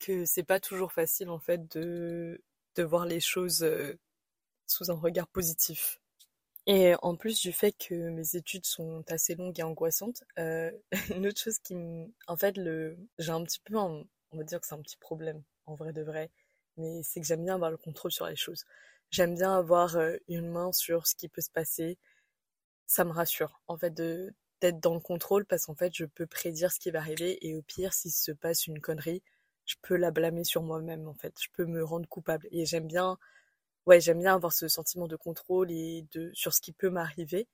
que 0.00 0.24
c'est 0.24 0.44
pas 0.44 0.60
toujours 0.60 0.92
facile 0.92 1.30
en 1.30 1.40
fait 1.40 1.66
de 1.76 2.42
de 2.76 2.82
voir 2.84 3.06
les 3.06 3.20
choses 3.20 3.62
euh, 3.64 3.98
sous 4.66 4.90
un 4.90 4.96
regard 5.00 5.28
positif. 5.28 5.99
Et 6.72 6.94
en 7.02 7.16
plus 7.16 7.40
du 7.40 7.52
fait 7.52 7.72
que 7.72 8.10
mes 8.10 8.36
études 8.36 8.64
sont 8.64 9.02
assez 9.08 9.34
longues 9.34 9.58
et 9.58 9.64
angoissantes, 9.64 10.22
euh, 10.38 10.70
une 11.16 11.26
autre 11.26 11.40
chose 11.40 11.58
qui 11.58 11.74
me... 11.74 12.06
En 12.28 12.36
fait, 12.36 12.56
le... 12.56 12.96
j'ai 13.18 13.32
un 13.32 13.42
petit 13.42 13.58
peu 13.58 13.76
on 13.76 14.06
va 14.32 14.44
dire 14.44 14.60
que 14.60 14.68
c'est 14.68 14.76
un 14.76 14.82
petit 14.82 14.96
problème, 14.96 15.42
en 15.66 15.74
vrai 15.74 15.92
de 15.92 16.02
vrai, 16.02 16.30
mais 16.76 17.02
c'est 17.02 17.20
que 17.20 17.26
j'aime 17.26 17.42
bien 17.44 17.56
avoir 17.56 17.72
le 17.72 17.76
contrôle 17.76 18.12
sur 18.12 18.26
les 18.26 18.36
choses. 18.36 18.66
J'aime 19.10 19.34
bien 19.34 19.52
avoir 19.58 19.96
euh, 19.96 20.16
une 20.28 20.48
main 20.48 20.70
sur 20.72 21.08
ce 21.08 21.16
qui 21.16 21.28
peut 21.28 21.40
se 21.40 21.50
passer. 21.50 21.98
Ça 22.86 23.04
me 23.04 23.10
rassure, 23.12 23.60
en 23.68 23.76
fait, 23.76 23.90
de 23.92 24.32
d'être 24.60 24.80
dans 24.80 24.94
le 24.94 25.00
contrôle 25.00 25.46
parce 25.46 25.66
qu'en 25.66 25.74
fait, 25.74 25.92
je 25.96 26.04
peux 26.04 26.26
prédire 26.26 26.70
ce 26.72 26.78
qui 26.80 26.90
va 26.92 27.00
arriver 27.00 27.44
et 27.46 27.56
au 27.56 27.62
pire, 27.62 27.94
s'il 27.94 28.12
se 28.12 28.30
passe 28.32 28.66
une 28.68 28.80
connerie, 28.80 29.22
je 29.66 29.74
peux 29.82 29.96
la 29.96 30.12
blâmer 30.12 30.44
sur 30.44 30.62
moi-même, 30.62 31.08
en 31.08 31.14
fait. 31.14 31.34
Je 31.42 31.48
peux 31.52 31.66
me 31.66 31.84
rendre 31.84 32.08
coupable. 32.08 32.46
Et 32.52 32.66
j'aime 32.66 32.86
bien, 32.86 33.18
ouais, 33.86 34.00
j'aime 34.00 34.20
bien 34.20 34.34
avoir 34.34 34.52
ce 34.52 34.68
sentiment 34.68 35.08
de 35.08 35.16
contrôle 35.16 35.70
et 35.70 36.06
de, 36.12 36.30
sur 36.34 36.54
ce 36.54 36.60
qui 36.60 36.72
peut 36.72 36.90
m'arriver 36.90 37.48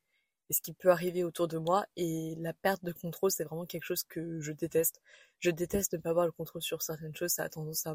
et 0.50 0.52
ce 0.52 0.60
qui 0.60 0.72
peut 0.72 0.90
arriver 0.90 1.24
autour 1.24 1.48
de 1.48 1.58
moi. 1.58 1.86
Et 1.96 2.34
la 2.38 2.52
perte 2.52 2.84
de 2.84 2.92
contrôle, 2.92 3.30
c'est 3.30 3.44
vraiment 3.44 3.66
quelque 3.66 3.84
chose 3.84 4.04
que 4.04 4.40
je 4.40 4.52
déteste. 4.52 5.00
Je 5.40 5.50
déteste 5.50 5.94
ne 5.94 5.98
pas 5.98 6.10
avoir 6.10 6.26
le 6.26 6.32
contrôle 6.32 6.62
sur 6.62 6.82
certaines 6.82 7.14
choses. 7.16 7.32
Ça 7.32 7.44
a 7.44 7.48
tendance 7.48 7.86
à 7.86 7.94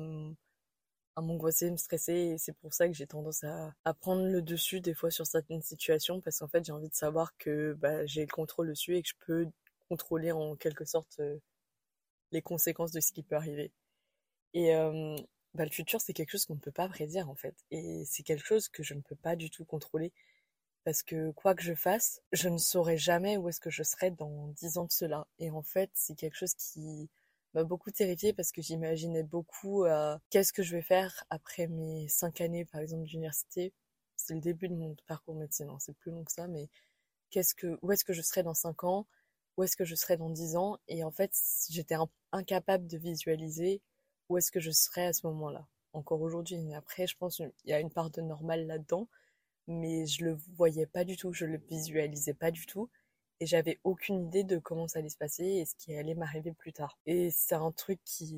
m'angoisser, 1.21 1.71
me 1.71 1.77
stresser. 1.77 2.13
Et 2.13 2.37
c'est 2.37 2.53
pour 2.53 2.73
ça 2.73 2.87
que 2.87 2.93
j'ai 2.93 3.07
tendance 3.07 3.43
à, 3.43 3.73
à, 3.85 3.93
prendre 3.93 4.25
le 4.25 4.41
dessus 4.41 4.81
des 4.81 4.93
fois 4.93 5.11
sur 5.11 5.25
certaines 5.25 5.61
situations. 5.61 6.21
Parce 6.21 6.39
qu'en 6.39 6.47
fait, 6.47 6.65
j'ai 6.65 6.73
envie 6.73 6.89
de 6.89 6.95
savoir 6.95 7.35
que 7.37 7.73
bah, 7.73 8.05
j'ai 8.05 8.21
le 8.21 8.31
contrôle 8.31 8.69
dessus 8.69 8.97
et 8.97 9.01
que 9.03 9.09
je 9.09 9.15
peux 9.25 9.47
contrôler 9.89 10.31
en 10.31 10.55
quelque 10.55 10.85
sorte 10.85 11.17
euh, 11.19 11.37
les 12.31 12.41
conséquences 12.41 12.91
de 12.91 12.99
ce 13.01 13.11
qui 13.13 13.23
peut 13.23 13.35
arriver. 13.35 13.71
Et 14.53 14.75
euh, 14.75 15.15
bah, 15.53 15.65
le 15.65 15.71
futur, 15.71 15.99
c'est 16.01 16.13
quelque 16.13 16.31
chose 16.31 16.45
qu'on 16.45 16.55
ne 16.55 16.59
peut 16.59 16.71
pas 16.71 16.87
prédire 16.87 17.29
en 17.29 17.35
fait. 17.35 17.55
Et 17.71 18.03
c'est 18.05 18.23
quelque 18.23 18.45
chose 18.45 18.69
que 18.69 18.83
je 18.83 18.93
ne 18.93 19.01
peux 19.01 19.15
pas 19.15 19.35
du 19.35 19.49
tout 19.49 19.65
contrôler 19.65 20.11
parce 20.83 21.03
que 21.03 21.31
quoi 21.31 21.55
que 21.55 21.61
je 21.63 21.75
fasse, 21.75 22.21
je 22.31 22.49
ne 22.49 22.57
saurais 22.57 22.97
jamais 22.97 23.37
où 23.37 23.49
est-ce 23.49 23.59
que 23.59 23.69
je 23.69 23.83
serais 23.83 24.11
dans 24.11 24.47
dix 24.49 24.77
ans 24.77 24.85
de 24.85 24.91
cela. 24.91 25.27
Et 25.39 25.51
en 25.51 25.61
fait, 25.61 25.91
c'est 25.93 26.15
quelque 26.15 26.35
chose 26.35 26.53
qui 26.55 27.09
m'a 27.53 27.63
beaucoup 27.63 27.91
terrifiée 27.91 28.33
parce 28.33 28.51
que 28.51 28.61
j'imaginais 28.61 29.23
beaucoup 29.23 29.85
euh, 29.85 30.17
qu'est-ce 30.29 30.53
que 30.53 30.63
je 30.63 30.75
vais 30.75 30.81
faire 30.81 31.23
après 31.29 31.67
mes 31.67 32.07
cinq 32.07 32.41
années, 32.41 32.65
par 32.65 32.81
exemple, 32.81 33.03
d'université. 33.03 33.73
C'est 34.15 34.33
le 34.33 34.41
début 34.41 34.69
de 34.69 34.75
mon 34.75 34.95
parcours 35.07 35.35
médecin, 35.35 35.67
hein, 35.69 35.77
c'est 35.79 35.95
plus 35.97 36.11
long 36.11 36.23
que 36.23 36.31
ça, 36.31 36.47
mais 36.47 36.69
qu'est-ce 37.31 37.55
que, 37.55 37.77
où 37.81 37.91
est-ce 37.91 38.05
que 38.05 38.13
je 38.13 38.21
serais 38.21 38.43
dans 38.43 38.53
cinq 38.53 38.83
ans, 38.83 39.07
où 39.57 39.63
est-ce 39.63 39.75
que 39.77 39.85
je 39.85 39.95
serais 39.95 40.17
dans 40.17 40.29
dix 40.29 40.55
ans, 40.55 40.77
et 40.87 41.03
en 41.03 41.11
fait, 41.11 41.31
j'étais 41.69 41.95
incapable 42.31 42.87
de 42.87 42.97
visualiser 42.97 43.81
où 44.31 44.37
est-ce 44.37 44.51
que 44.51 44.61
je 44.61 44.71
serais 44.71 45.07
à 45.07 45.13
ce 45.13 45.27
moment-là. 45.27 45.67
Encore 45.93 46.21
aujourd'hui, 46.21 46.73
après, 46.73 47.05
je 47.05 47.17
pense 47.17 47.37
qu'il 47.37 47.51
y 47.65 47.73
a 47.73 47.81
une 47.81 47.91
part 47.91 48.09
de 48.09 48.21
normal 48.21 48.65
là-dedans, 48.65 49.09
mais 49.67 50.05
je 50.07 50.23
le 50.23 50.37
voyais 50.55 50.85
pas 50.85 51.03
du 51.03 51.17
tout, 51.17 51.33
je 51.33 51.45
le 51.45 51.57
visualisais 51.69 52.33
pas 52.33 52.49
du 52.49 52.65
tout, 52.65 52.89
et 53.41 53.45
j'avais 53.45 53.79
aucune 53.83 54.27
idée 54.27 54.45
de 54.45 54.57
comment 54.57 54.87
ça 54.87 54.99
allait 54.99 55.09
se 55.09 55.17
passer 55.17 55.43
et 55.43 55.65
ce 55.65 55.75
qui 55.75 55.93
allait 55.95 56.15
m'arriver 56.15 56.53
plus 56.53 56.71
tard. 56.71 56.97
Et 57.05 57.29
c'est 57.31 57.55
un 57.55 57.71
truc 57.73 57.99
qui 58.05 58.37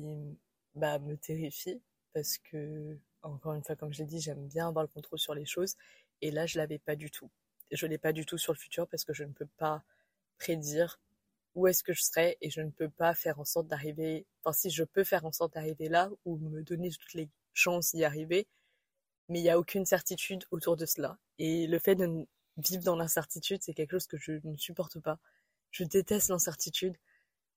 bah, 0.74 0.98
me 0.98 1.16
terrifie 1.16 1.80
parce 2.12 2.38
que, 2.38 2.98
encore 3.22 3.54
une 3.54 3.62
fois, 3.62 3.76
comme 3.76 3.92
je 3.92 4.00
l'ai 4.00 4.06
dit, 4.06 4.20
j'aime 4.20 4.48
bien 4.48 4.68
avoir 4.68 4.84
le 4.84 4.88
contrôle 4.88 5.20
sur 5.20 5.34
les 5.34 5.46
choses, 5.46 5.76
et 6.22 6.32
là, 6.32 6.46
je 6.46 6.58
l'avais 6.58 6.78
pas 6.80 6.96
du 6.96 7.10
tout. 7.10 7.30
Je 7.70 7.86
l'ai 7.86 7.98
pas 7.98 8.12
du 8.12 8.26
tout 8.26 8.38
sur 8.38 8.52
le 8.52 8.58
futur 8.58 8.88
parce 8.88 9.04
que 9.04 9.12
je 9.12 9.24
ne 9.24 9.32
peux 9.32 9.48
pas 9.58 9.84
prédire 10.38 11.00
où 11.54 11.66
est-ce 11.66 11.82
que 11.82 11.92
je 11.92 12.02
serai 12.02 12.36
et 12.40 12.50
je 12.50 12.60
ne 12.60 12.70
peux 12.70 12.88
pas 12.90 13.14
faire 13.14 13.40
en 13.40 13.44
sorte 13.44 13.68
d'arriver, 13.68 14.26
enfin 14.42 14.52
si 14.52 14.70
je 14.70 14.84
peux 14.84 15.04
faire 15.04 15.24
en 15.24 15.32
sorte 15.32 15.54
d'arriver 15.54 15.88
là 15.88 16.10
ou 16.24 16.38
me 16.38 16.62
donner 16.62 16.90
toutes 16.90 17.14
les 17.14 17.28
chances 17.52 17.94
d'y 17.94 18.04
arriver, 18.04 18.46
mais 19.28 19.40
il 19.40 19.42
n'y 19.42 19.50
a 19.50 19.58
aucune 19.58 19.86
certitude 19.86 20.44
autour 20.50 20.76
de 20.76 20.86
cela. 20.86 21.18
Et 21.38 21.66
le 21.66 21.78
fait 21.78 21.94
de 21.94 22.26
vivre 22.58 22.84
dans 22.84 22.96
l'incertitude, 22.96 23.62
c'est 23.62 23.74
quelque 23.74 23.92
chose 23.92 24.06
que 24.06 24.18
je 24.18 24.32
ne 24.44 24.56
supporte 24.56 25.00
pas. 25.00 25.18
Je 25.70 25.84
déteste 25.84 26.28
l'incertitude. 26.28 26.96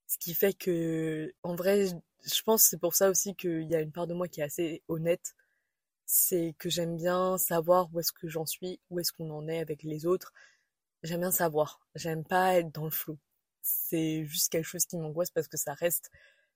Ce 0.08 0.18
qui 0.18 0.34
fait 0.34 0.54
que, 0.54 1.34
en 1.44 1.56
vrai, 1.56 1.88
je 2.24 2.42
pense 2.44 2.64
que 2.64 2.70
c'est 2.70 2.80
pour 2.80 2.96
ça 2.96 3.10
aussi 3.10 3.36
qu'il 3.36 3.64
y 3.70 3.76
a 3.76 3.82
une 3.82 3.92
part 3.92 4.08
de 4.08 4.14
moi 4.14 4.28
qui 4.28 4.42
est 4.42 4.44
assez 4.44 4.84
honnête. 4.88 5.36
C'est 6.06 6.56
que 6.60 6.70
j'aime 6.70 6.98
bien 6.98 7.38
savoir 7.38 7.90
où 7.94 8.00
est-ce 8.00 8.14
que 8.14 8.28
j'en 8.30 8.46
suis, 8.46 8.80
où 8.90 9.00
est-ce 9.00 9.12
qu'on 9.14 9.30
en 9.32 9.48
est 9.48 9.60
avec 9.60 9.84
les 9.84 10.06
autres. 10.06 10.34
J'aime 11.04 11.22
bien 11.22 11.32
savoir. 11.32 11.82
J'aime 11.96 12.24
pas 12.26 12.56
être 12.56 12.72
dans 12.74 12.86
le 12.86 12.92
flou. 12.92 13.18
C'est 13.62 14.26
juste 14.26 14.52
quelque 14.52 14.66
chose 14.66 14.86
qui 14.86 14.98
m'angoisse 14.98 15.32
parce 15.32 15.48
que 15.48 15.58
ça 15.58 15.74
reste 15.74 16.10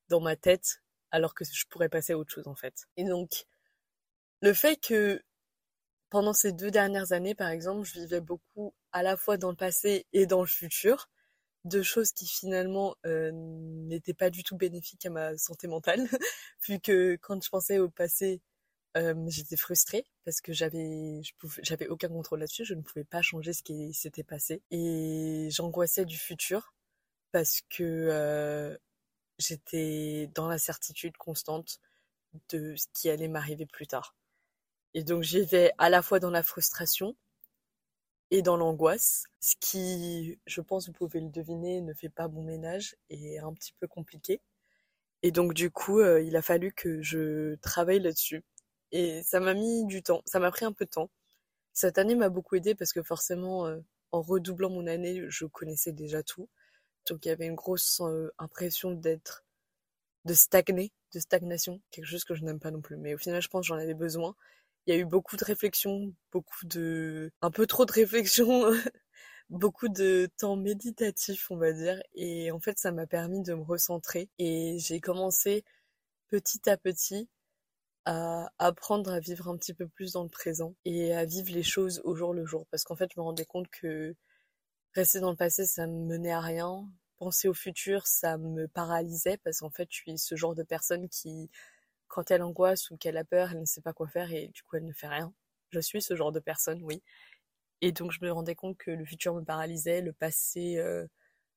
dans 0.10 0.22
ma 0.22 0.36
tête 0.36 0.81
alors 1.12 1.34
que 1.34 1.43
je 1.46 1.65
pourrais 1.70 1.89
passer 1.89 2.13
à 2.13 2.17
autre 2.17 2.31
chose 2.31 2.48
en 2.48 2.55
fait. 2.55 2.88
Et 2.98 3.03
donc, 3.03 3.46
le 4.41 4.53
fait 4.53 4.77
que 4.77 5.22
pendant 6.10 6.34
ces 6.34 6.51
deux 6.51 6.72
dernières 6.72 7.13
années, 7.13 7.36
par 7.36 7.50
exemple, 7.50 7.86
je 7.86 8.00
vivais 8.01 8.22
beaucoup 8.22 8.74
à 8.91 9.03
la 9.03 9.17
fois 9.17 9.38
dans 9.38 9.50
le 9.50 9.55
passé 9.55 10.05
et 10.13 10.25
dans 10.25 10.41
le 10.41 10.48
futur, 10.48 11.10
deux 11.65 11.84
choses 11.84 12.12
qui 12.12 12.27
finalement 12.27 12.96
euh, 13.05 13.31
n'étaient 13.34 14.13
pas 14.13 14.29
du 14.29 14.43
tout 14.43 14.58
bénéfiques 14.58 15.05
à 15.05 15.10
ma 15.10 15.38
santé 15.38 15.67
mentale, 15.67 16.08
vu 16.67 16.79
que 16.79 17.17
quand 17.22 17.43
je 17.43 17.50
pensais 17.50 17.79
au 17.79 17.89
passé, 17.89 18.41
euh, 18.98 19.13
j'étais 19.29 19.55
frustrée 19.55 20.05
parce 20.25 20.41
que 20.41 20.51
j'avais 20.53 21.22
j'avais 21.62 21.88
aucun 21.88 22.10
contrôle 22.10 22.39
là-dessus, 22.39 22.65
je 22.65 22.74
ne 22.74 22.81
pouvais 22.81 23.05
pas 23.05 23.22
changer 23.22 23.53
ce 23.53 23.63
qui 23.63 23.93
s'était 23.93 24.24
passé 24.24 24.62
et 24.72 25.48
j'angoissais 25.51 26.05
du 26.05 26.17
futur 26.17 26.74
parce 27.31 27.61
que 27.69 28.77
j'étais 29.38 30.29
dans 30.35 30.47
l'incertitude 30.47 31.17
constante 31.17 31.79
de 32.50 32.75
ce 32.75 32.88
qui 32.93 33.09
allait 33.09 33.27
m'arriver 33.27 33.65
plus 33.65 33.88
tard. 33.88 34.15
Et 34.93 35.03
donc 35.03 35.23
j'y 35.23 35.43
vais 35.45 35.71
à 35.77 35.89
la 35.89 36.01
fois 36.01 36.19
dans 36.19 36.31
la 36.31 36.43
frustration 36.43 37.15
et 38.29 38.41
dans 38.41 38.55
l'angoisse, 38.55 39.25
ce 39.41 39.55
qui, 39.59 40.39
je 40.45 40.61
pense, 40.61 40.88
vous 40.88 40.93
pouvez 40.93 41.19
le 41.19 41.29
deviner, 41.29 41.81
ne 41.81 41.93
fait 41.93 42.09
pas 42.09 42.27
bon 42.29 42.43
ménage 42.43 42.95
et 43.09 43.33
est 43.33 43.39
un 43.39 43.53
petit 43.53 43.73
peu 43.79 43.88
compliqué. 43.88 44.41
Et 45.23 45.31
donc 45.31 45.53
du 45.53 45.69
coup, 45.71 46.01
il 46.01 46.35
a 46.35 46.41
fallu 46.41 46.71
que 46.73 47.01
je 47.01 47.55
travaille 47.55 48.00
là-dessus. 48.00 48.43
Et 48.91 49.21
ça 49.23 49.39
m'a 49.39 49.53
mis 49.53 49.85
du 49.85 50.03
temps, 50.03 50.21
ça 50.25 50.39
m'a 50.39 50.51
pris 50.51 50.65
un 50.65 50.73
peu 50.73 50.85
de 50.85 50.89
temps. 50.89 51.09
Cette 51.73 51.97
année 51.97 52.15
m'a 52.15 52.29
beaucoup 52.29 52.55
aidé 52.55 52.75
parce 52.75 52.93
que 52.93 53.03
forcément, 53.03 53.69
en 54.11 54.21
redoublant 54.21 54.69
mon 54.69 54.88
année, 54.88 55.25
je 55.29 55.45
connaissais 55.45 55.91
déjà 55.91 56.23
tout. 56.23 56.50
Donc 57.08 57.25
il 57.25 57.29
y 57.29 57.31
avait 57.31 57.48
une 57.48 57.55
grosse 57.55 58.01
euh, 58.01 58.31
impression 58.39 58.91
d'être, 58.91 59.43
de 60.25 60.34
stagner, 60.34 60.91
de 61.13 61.20
stagnation, 61.20 61.81
quelque 61.91 62.05
chose 62.05 62.24
que 62.24 62.36
je 62.36 62.43
n'aime 62.43 62.60
pas 62.60 62.72
non 62.72 62.81
plus. 62.81 62.98
Mais 62.98 63.13
au 63.13 63.17
final, 63.17 63.41
je 63.41 63.50
pense 63.50 63.65
j'en 63.65 63.75
avais 63.75 63.93
besoin 63.93 64.36
il 64.88 64.93
y 64.93 64.98
a 64.98 65.00
eu 65.00 65.05
beaucoup 65.05 65.38
de 65.38 65.46
réflexions, 65.46 66.13
beaucoup 66.31 66.65
de, 66.65 67.31
un 67.41 67.51
peu 67.51 67.67
trop 67.67 67.86
de 67.86 67.91
réflexions, 67.91 68.63
beaucoup 69.50 69.89
de 69.89 70.29
temps 70.38 70.55
méditatif, 70.55 71.51
on 71.51 71.58
va 71.58 71.72
dire. 71.74 72.01
Et 72.15 72.51
en 72.51 72.60
fait, 72.60 72.79
ça 72.79 72.91
m'a 72.91 73.08
permis 73.08 73.41
de 73.41 73.53
me 73.53 73.63
recentrer. 73.63 74.29
Et 74.39 74.77
j'ai 74.79 75.00
commencé 75.00 75.63
petit 76.29 76.70
à 76.70 76.77
petit 76.77 77.29
à 78.05 78.51
apprendre 78.60 79.12
à 79.12 79.20
vivre 79.20 79.48
un 79.50 79.58
petit 79.58 79.74
peu 79.74 79.88
plus 79.88 80.13
dans 80.13 80.24
le 80.24 80.29
présent 80.29 80.75
et 80.86 81.13
à 81.13 81.25
vivre 81.25 81.51
les 81.53 81.63
choses 81.63 82.01
au 82.03 82.15
jour 82.15 82.34
le 82.34 82.46
jour. 82.46 82.65
Parce 82.72 82.84
qu'en 82.84 82.96
fait, 82.96 83.12
je 83.13 83.20
me 83.20 83.24
rendais 83.24 83.46
compte 83.46 83.70
que 83.70 84.15
rester 84.93 85.19
dans 85.19 85.31
le 85.31 85.38
passé, 85.38 85.65
ça 85.65 85.88
me 85.88 86.05
menait 86.05 86.31
à 86.31 86.41
rien. 86.41 86.88
Penser 87.17 87.48
au 87.48 87.53
futur, 87.53 88.07
ça 88.07 88.38
me 88.38 88.67
paralysait 88.67 89.38
parce 89.43 89.60
qu'en 89.60 89.69
fait, 89.69 89.88
je 89.91 89.98
suis 89.98 90.17
ce 90.17 90.36
genre 90.36 90.55
de 90.55 90.63
personne 90.63 91.07
qui 91.10 91.50
quand 92.12 92.29
elle 92.31 92.43
angoisse 92.43 92.91
ou 92.91 92.98
qu'elle 92.98 93.17
a 93.17 93.24
peur, 93.24 93.51
elle 93.51 93.62
ne 93.62 93.65
sait 93.65 93.81
pas 93.81 93.93
quoi 93.93 94.07
faire 94.07 94.31
et 94.33 94.50
du 94.50 94.63
coup 94.63 94.75
elle 94.75 94.86
ne 94.86 94.93
fait 94.93 95.07
rien. 95.07 95.33
Je 95.69 95.79
suis 95.79 96.01
ce 96.01 96.15
genre 96.15 96.31
de 96.31 96.39
personne, 96.39 96.81
oui. 96.83 97.01
Et 97.81 97.91
donc 97.93 98.12
je 98.12 98.19
me 98.21 98.31
rendais 98.31 98.55
compte 98.55 98.77
que 98.77 98.91
le 98.91 99.05
futur 99.05 99.33
me 99.36 99.43
paralysait, 99.43 100.01
le 100.01 100.13
passé 100.13 100.77
euh, 100.77 101.07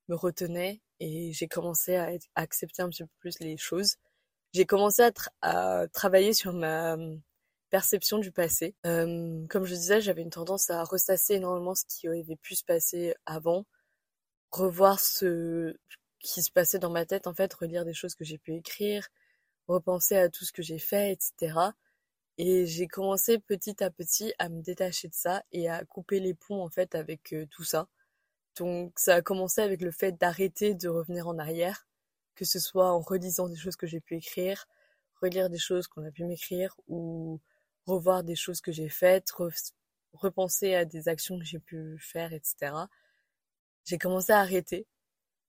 me 0.08 0.16
retenait 0.16 0.80
et 1.00 1.32
j'ai 1.32 1.48
commencé 1.48 1.96
à, 1.96 2.10
accepter 2.36 2.82
un 2.82 2.88
petit 2.90 3.04
peu 3.04 3.10
plus 3.18 3.40
les 3.40 3.56
choses. 3.56 3.96
J'ai 4.54 4.66
commencé 4.66 5.02
à, 5.42 5.88
travailler 5.92 6.32
sur 6.34 6.52
ma 6.52 6.96
perception 7.74 8.18
du 8.18 8.30
passé. 8.30 8.76
Hum, 8.84 9.48
comme 9.48 9.64
je 9.64 9.74
disais, 9.74 10.00
j'avais 10.00 10.22
une 10.22 10.30
tendance 10.30 10.70
à 10.70 10.84
ressasser 10.84 11.34
énormément 11.34 11.74
ce 11.74 11.84
qui 11.88 12.06
avait 12.06 12.36
pu 12.36 12.54
se 12.54 12.62
passer 12.62 13.16
avant, 13.26 13.66
revoir 14.52 15.00
ce 15.00 15.76
qui 16.20 16.40
se 16.44 16.52
passait 16.52 16.78
dans 16.78 16.90
ma 16.90 17.04
tête, 17.04 17.26
en 17.26 17.34
fait, 17.34 17.52
relire 17.52 17.84
des 17.84 17.92
choses 17.92 18.14
que 18.14 18.24
j'ai 18.24 18.38
pu 18.38 18.54
écrire, 18.54 19.08
repenser 19.66 20.16
à 20.16 20.28
tout 20.28 20.44
ce 20.44 20.52
que 20.52 20.62
j'ai 20.62 20.78
fait, 20.78 21.10
etc. 21.10 21.58
Et 22.38 22.64
j'ai 22.66 22.86
commencé 22.86 23.40
petit 23.40 23.82
à 23.82 23.90
petit 23.90 24.32
à 24.38 24.48
me 24.50 24.62
détacher 24.62 25.08
de 25.08 25.14
ça 25.14 25.42
et 25.50 25.68
à 25.68 25.84
couper 25.84 26.20
les 26.20 26.34
ponts 26.34 26.62
en 26.62 26.70
fait 26.70 26.94
avec 26.94 27.32
euh, 27.32 27.44
tout 27.50 27.64
ça. 27.64 27.88
Donc 28.56 28.92
ça 29.00 29.16
a 29.16 29.22
commencé 29.22 29.62
avec 29.62 29.82
le 29.82 29.90
fait 29.90 30.12
d'arrêter 30.12 30.74
de 30.74 30.88
revenir 30.88 31.26
en 31.26 31.38
arrière, 31.40 31.88
que 32.36 32.44
ce 32.44 32.60
soit 32.60 32.92
en 32.92 33.00
relisant 33.00 33.48
des 33.48 33.56
choses 33.56 33.76
que 33.76 33.88
j'ai 33.88 34.00
pu 34.00 34.16
écrire, 34.16 34.66
relire 35.20 35.50
des 35.50 35.58
choses 35.58 35.88
qu'on 35.88 36.04
a 36.04 36.12
pu 36.12 36.24
m'écrire 36.24 36.76
ou 36.86 37.40
revoir 37.86 38.24
des 38.24 38.36
choses 38.36 38.60
que 38.60 38.72
j'ai 38.72 38.88
faites, 38.88 39.32
repenser 40.12 40.74
à 40.74 40.84
des 40.84 41.08
actions 41.08 41.38
que 41.38 41.44
j'ai 41.44 41.58
pu 41.60 41.98
faire, 42.00 42.32
etc. 42.32 42.72
J'ai 43.84 43.98
commencé 43.98 44.32
à 44.32 44.40
arrêter. 44.40 44.86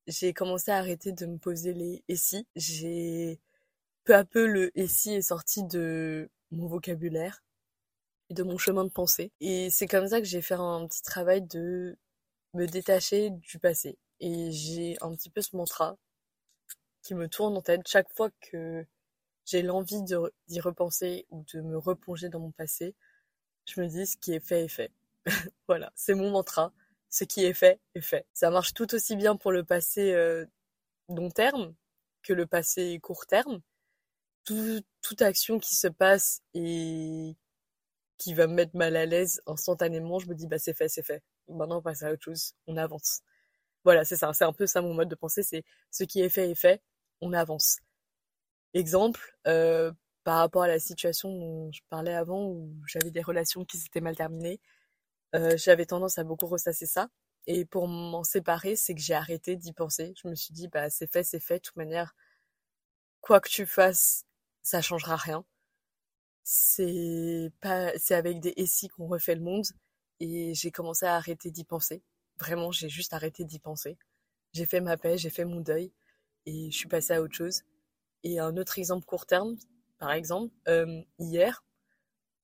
J'ai 0.08 0.34
commencé 0.34 0.72
à 0.72 0.77
arrêter 0.77 1.12
de 1.12 1.25
me 1.25 1.38
poser 1.38 1.74
les 1.74 2.04
et 2.08 2.15
si. 2.15 2.48
J'ai 2.56 3.39
peu 4.04 4.15
à 4.15 4.25
peu, 4.25 4.48
le 4.48 4.72
«et 4.80 4.88
si» 4.88 5.13
est 5.15 5.22
sorti 5.24 5.63
de 5.63 6.30
mon 6.51 6.68
vocabulaire 6.68 7.42
de 8.30 8.44
mon 8.44 8.58
chemin 8.58 8.84
de 8.84 8.89
pensée. 8.89 9.32
Et 9.39 9.70
c'est 9.70 9.88
comme 9.88 10.08
ça 10.08 10.20
que 10.20 10.27
j'ai 10.27 10.42
fait 10.42 10.56
un 10.56 10.88
petit 10.88 11.01
travail 11.01 11.42
de 11.42 11.98
me 12.54 12.65
détacher 12.68 13.30
du 13.32 13.60
passé. 13.60 13.98
Et 14.20 14.51
j'ai 14.51 14.98
un 15.01 15.13
petit 15.15 15.30
peu 15.30 15.42
ce 15.42 15.56
mantra 15.56 15.98
qui 17.04 17.15
me 17.15 17.27
tourne 17.30 17.58
en 17.58 17.62
tête 17.62 17.88
chaque 17.88 18.10
fois 18.15 18.30
que 18.42 18.86
j'ai 19.46 19.62
l'envie 19.62 20.02
d'y 20.04 20.60
repenser 20.60 21.25
ou 21.30 21.44
de 21.54 21.62
me 21.62 21.78
replonger 21.78 22.30
dans 22.30 22.40
mon 22.40 22.52
passé, 22.52 22.96
je 23.66 23.82
me 23.82 23.88
dis 23.88 24.06
ce 24.06 24.18
qui 24.18 24.34
est 24.34 24.40
fait 24.40 24.66
est 24.66 24.68
fait. 24.70 24.92
voilà, 25.68 25.92
c'est 25.96 26.16
mon 26.16 26.32
mantra. 26.32 26.74
Ce 27.10 27.24
qui 27.24 27.46
est 27.46 27.54
fait 27.54 27.80
est 27.96 28.02
fait. 28.02 28.25
Ça 28.34 28.50
marche 28.50 28.74
tout 28.74 28.94
aussi 28.96 29.16
bien 29.16 29.36
pour 29.36 29.52
le 29.52 29.64
passé 29.64 30.14
euh, 30.14 30.46
long 31.10 31.30
terme 31.30 31.74
que 32.24 32.34
le 32.34 32.46
passé 32.48 33.00
court 33.02 33.25
terme. 33.28 33.62
toute 34.46 35.22
action 35.22 35.60
qui 35.60 35.75
se 35.75 35.88
passe 35.88 36.42
et 36.54 37.36
qui 38.18 38.34
va 38.34 38.48
me 38.48 38.54
mettre 38.54 38.75
mal 38.75 38.96
à 38.96 39.06
l'aise 39.06 39.42
instantanément, 39.48 40.20
je 40.20 40.28
me 40.28 40.36
dis 40.36 40.48
bah 40.48 40.60
c'est 40.60 40.74
fait, 40.74 40.90
c'est 40.90 41.04
fait. 41.04 41.24
Maintenant 41.50 41.80
on 41.80 41.82
passe 41.82 42.04
à 42.04 42.12
autre 42.12 42.24
chose, 42.24 42.54
on 42.68 42.78
avance. 42.78 43.22
Voilà, 43.84 44.06
c'est 44.06 44.18
ça, 44.18 44.34
c'est 44.34 44.46
un 44.46 44.54
peu 44.54 44.68
ça 44.68 44.82
mon 44.82 44.94
mode 44.94 45.10
de 45.10 45.16
pensée, 45.16 45.44
c'est 45.44 45.64
ce 45.92 46.04
qui 46.06 46.22
est 46.22 46.30
fait 46.30 46.52
est 46.52 46.56
fait, 46.56 46.82
on 47.22 47.34
avance. 47.34 47.80
Exemple, 48.75 49.36
euh, 49.48 49.91
par 50.24 50.39
rapport 50.39 50.63
à 50.63 50.67
la 50.67 50.79
situation 50.79 51.32
dont 51.32 51.72
je 51.74 51.82
parlais 51.89 52.13
avant 52.15 52.46
où 52.46 52.72
j'avais 52.88 53.12
des 53.12 53.24
relations 53.24 53.65
qui 53.65 53.77
s'étaient 53.79 54.01
mal 54.01 54.15
terminées, 54.17 54.62
euh, 55.36 55.58
j'avais 55.58 55.86
tendance 55.88 56.20
à 56.20 56.25
beaucoup 56.25 56.48
ressasser 56.48 56.86
ça. 56.88 57.10
Et 57.48 57.65
pour 57.65 57.88
m'en 57.89 58.24
séparer, 58.24 58.75
c'est 58.77 58.96
que 58.96 59.01
j'ai 59.01 59.15
arrêté 59.15 59.55
d'y 59.58 59.74
penser. 59.74 60.13
Je 60.22 60.27
me 60.29 60.36
suis 60.36 60.53
dit, 60.53 60.67
bah 60.70 60.89
c'est 60.91 61.12
fait, 61.12 61.24
c'est 61.24 61.39
fait. 61.41 61.58
De 61.58 61.62
toute 61.62 61.77
manière, 61.77 62.15
quoi 63.20 63.41
que 63.41 63.50
tu 63.50 63.65
fasses, 63.65 64.24
ça 64.63 64.82
changera 64.82 65.17
rien. 65.17 65.44
C'est 66.44 67.51
pas, 67.62 67.91
c'est 67.98 68.15
avec 68.15 68.39
des 68.39 68.53
et 68.55 68.89
qu'on 68.89 69.08
refait 69.08 69.36
le 69.36 69.41
monde. 69.41 69.65
Et 70.20 70.53
j'ai 70.53 70.72
commencé 70.72 71.05
à 71.05 71.15
arrêter 71.15 71.51
d'y 71.51 71.63
penser. 71.65 72.03
Vraiment, 72.39 72.72
j'ai 72.72 72.89
juste 72.89 73.13
arrêté 73.13 73.44
d'y 73.46 73.60
penser. 73.60 73.98
J'ai 74.53 74.65
fait 74.65 74.82
ma 74.82 74.98
paix, 74.98 75.17
j'ai 75.17 75.29
fait 75.32 75.46
mon 75.46 75.62
deuil. 75.62 75.94
Et 76.46 76.72
je 76.72 76.77
suis 76.77 76.89
passée 76.89 77.13
à 77.13 77.22
autre 77.22 77.36
chose. 77.36 77.63
Et 78.25 78.39
un 78.39 78.58
autre 78.58 78.79
exemple 78.79 79.05
court 79.05 79.27
terme, 79.27 79.55
par 80.00 80.12
exemple, 80.12 80.51
euh, 80.67 81.03
hier, 81.20 81.63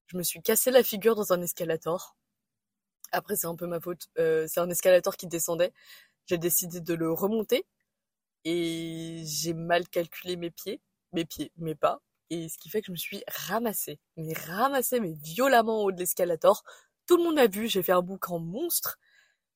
je 0.05 0.15
me 0.15 0.21
suis 0.21 0.39
cassé 0.39 0.69
la 0.69 0.83
figure 0.83 1.15
dans 1.15 1.33
un 1.33 1.41
escalator. 1.41 2.15
Après, 3.11 3.35
c'est 3.35 3.47
un 3.47 3.55
peu 3.55 3.65
ma 3.65 3.79
faute. 3.79 4.07
Euh, 4.19 4.45
c'est 4.47 4.59
un 4.59 4.69
escalator 4.69 5.17
qui 5.17 5.25
descendait. 5.25 5.73
J'ai 6.27 6.37
décidé 6.37 6.81
de 6.81 6.93
le 6.93 7.11
remonter 7.11 7.65
et 8.45 9.23
j'ai 9.25 9.55
mal 9.55 9.89
calculé 9.89 10.35
mes 10.35 10.51
pieds, 10.51 10.81
mes 11.13 11.25
pieds, 11.25 11.51
mes 11.57 11.73
pas. 11.73 11.99
Et 12.29 12.47
ce 12.47 12.59
qui 12.59 12.69
fait 12.69 12.81
que 12.81 12.87
je 12.87 12.91
me 12.91 12.97
suis 12.97 13.23
ramassée, 13.27 13.99
mais 14.17 14.33
ramassée, 14.33 14.99
mais 14.99 15.13
violemment 15.13 15.81
en 15.81 15.85
haut 15.85 15.91
de 15.91 15.97
l'escalator. 15.97 16.63
Tout 17.07 17.17
le 17.17 17.23
monde 17.23 17.39
a 17.39 17.47
vu, 17.47 17.67
j'ai 17.67 17.81
fait 17.81 17.91
un 17.91 18.03
boucan 18.03 18.37
monstre, 18.37 18.99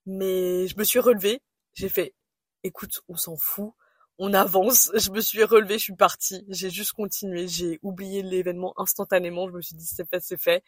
mais 0.08 0.68
je 0.68 0.76
me 0.76 0.84
suis 0.84 1.00
relevée. 1.00 1.44
J'ai 1.76 1.88
fait, 1.88 2.16
écoute, 2.64 3.02
on 3.10 3.16
s'en 3.16 3.38
fout 3.38 3.76
on 4.20 4.34
avance. 4.34 4.92
Je 4.96 5.12
me 5.12 5.22
suis 5.22 5.44
relevée, 5.44 5.78
je 5.78 5.84
suis 5.84 5.96
partie. 5.96 6.46
J'ai 6.50 6.70
juste 6.70 6.94
continué. 6.94 7.48
J'ai 7.48 7.80
oublié 7.84 8.22
l'événement 8.24 8.74
instantanément. 8.80 9.48
Je 9.48 9.54
me 9.54 9.62
suis 9.62 9.76
dit, 9.76 9.86
c'est 9.86 10.08
fait, 10.08 10.22
c'est 10.22 10.42
fait. 10.42 10.64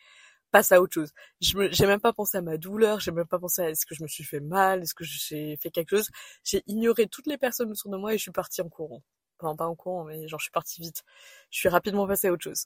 Passe 0.51 0.71
à 0.71 0.81
autre 0.81 0.93
chose. 0.93 1.13
J'ai 1.41 1.87
même 1.87 1.99
pas 2.01 2.13
pensé 2.13 2.37
à 2.37 2.41
ma 2.41 2.57
douleur. 2.57 2.99
J'ai 3.01 3.11
même 3.11 3.27
pas 3.27 3.39
pensé 3.39 3.61
à 3.61 3.69
est-ce 3.69 3.85
que 3.85 3.95
je 3.95 4.03
me 4.03 4.07
suis 4.07 4.23
fait 4.23 4.39
mal, 4.39 4.81
est-ce 4.83 4.95
que 4.95 5.03
j'ai 5.03 5.57
fait 5.57 5.71
quelque 5.71 5.97
chose? 5.97 6.09
J'ai 6.43 6.63
ignoré 6.67 7.07
toutes 7.07 7.27
les 7.27 7.37
personnes 7.37 7.71
autour 7.71 7.91
de 7.91 7.97
moi 7.97 8.13
et 8.13 8.17
je 8.17 8.23
suis 8.23 8.31
partie 8.31 8.61
en 8.61 8.69
courant. 8.69 9.03
Enfin, 9.39 9.55
pas 9.55 9.67
en 9.67 9.75
courant, 9.75 10.05
mais 10.05 10.27
genre, 10.27 10.39
je 10.39 10.45
suis 10.45 10.51
partie 10.51 10.81
vite. 10.81 11.03
Je 11.51 11.59
suis 11.59 11.69
rapidement 11.69 12.07
passée 12.07 12.27
à 12.29 12.33
autre 12.33 12.43
chose 12.43 12.65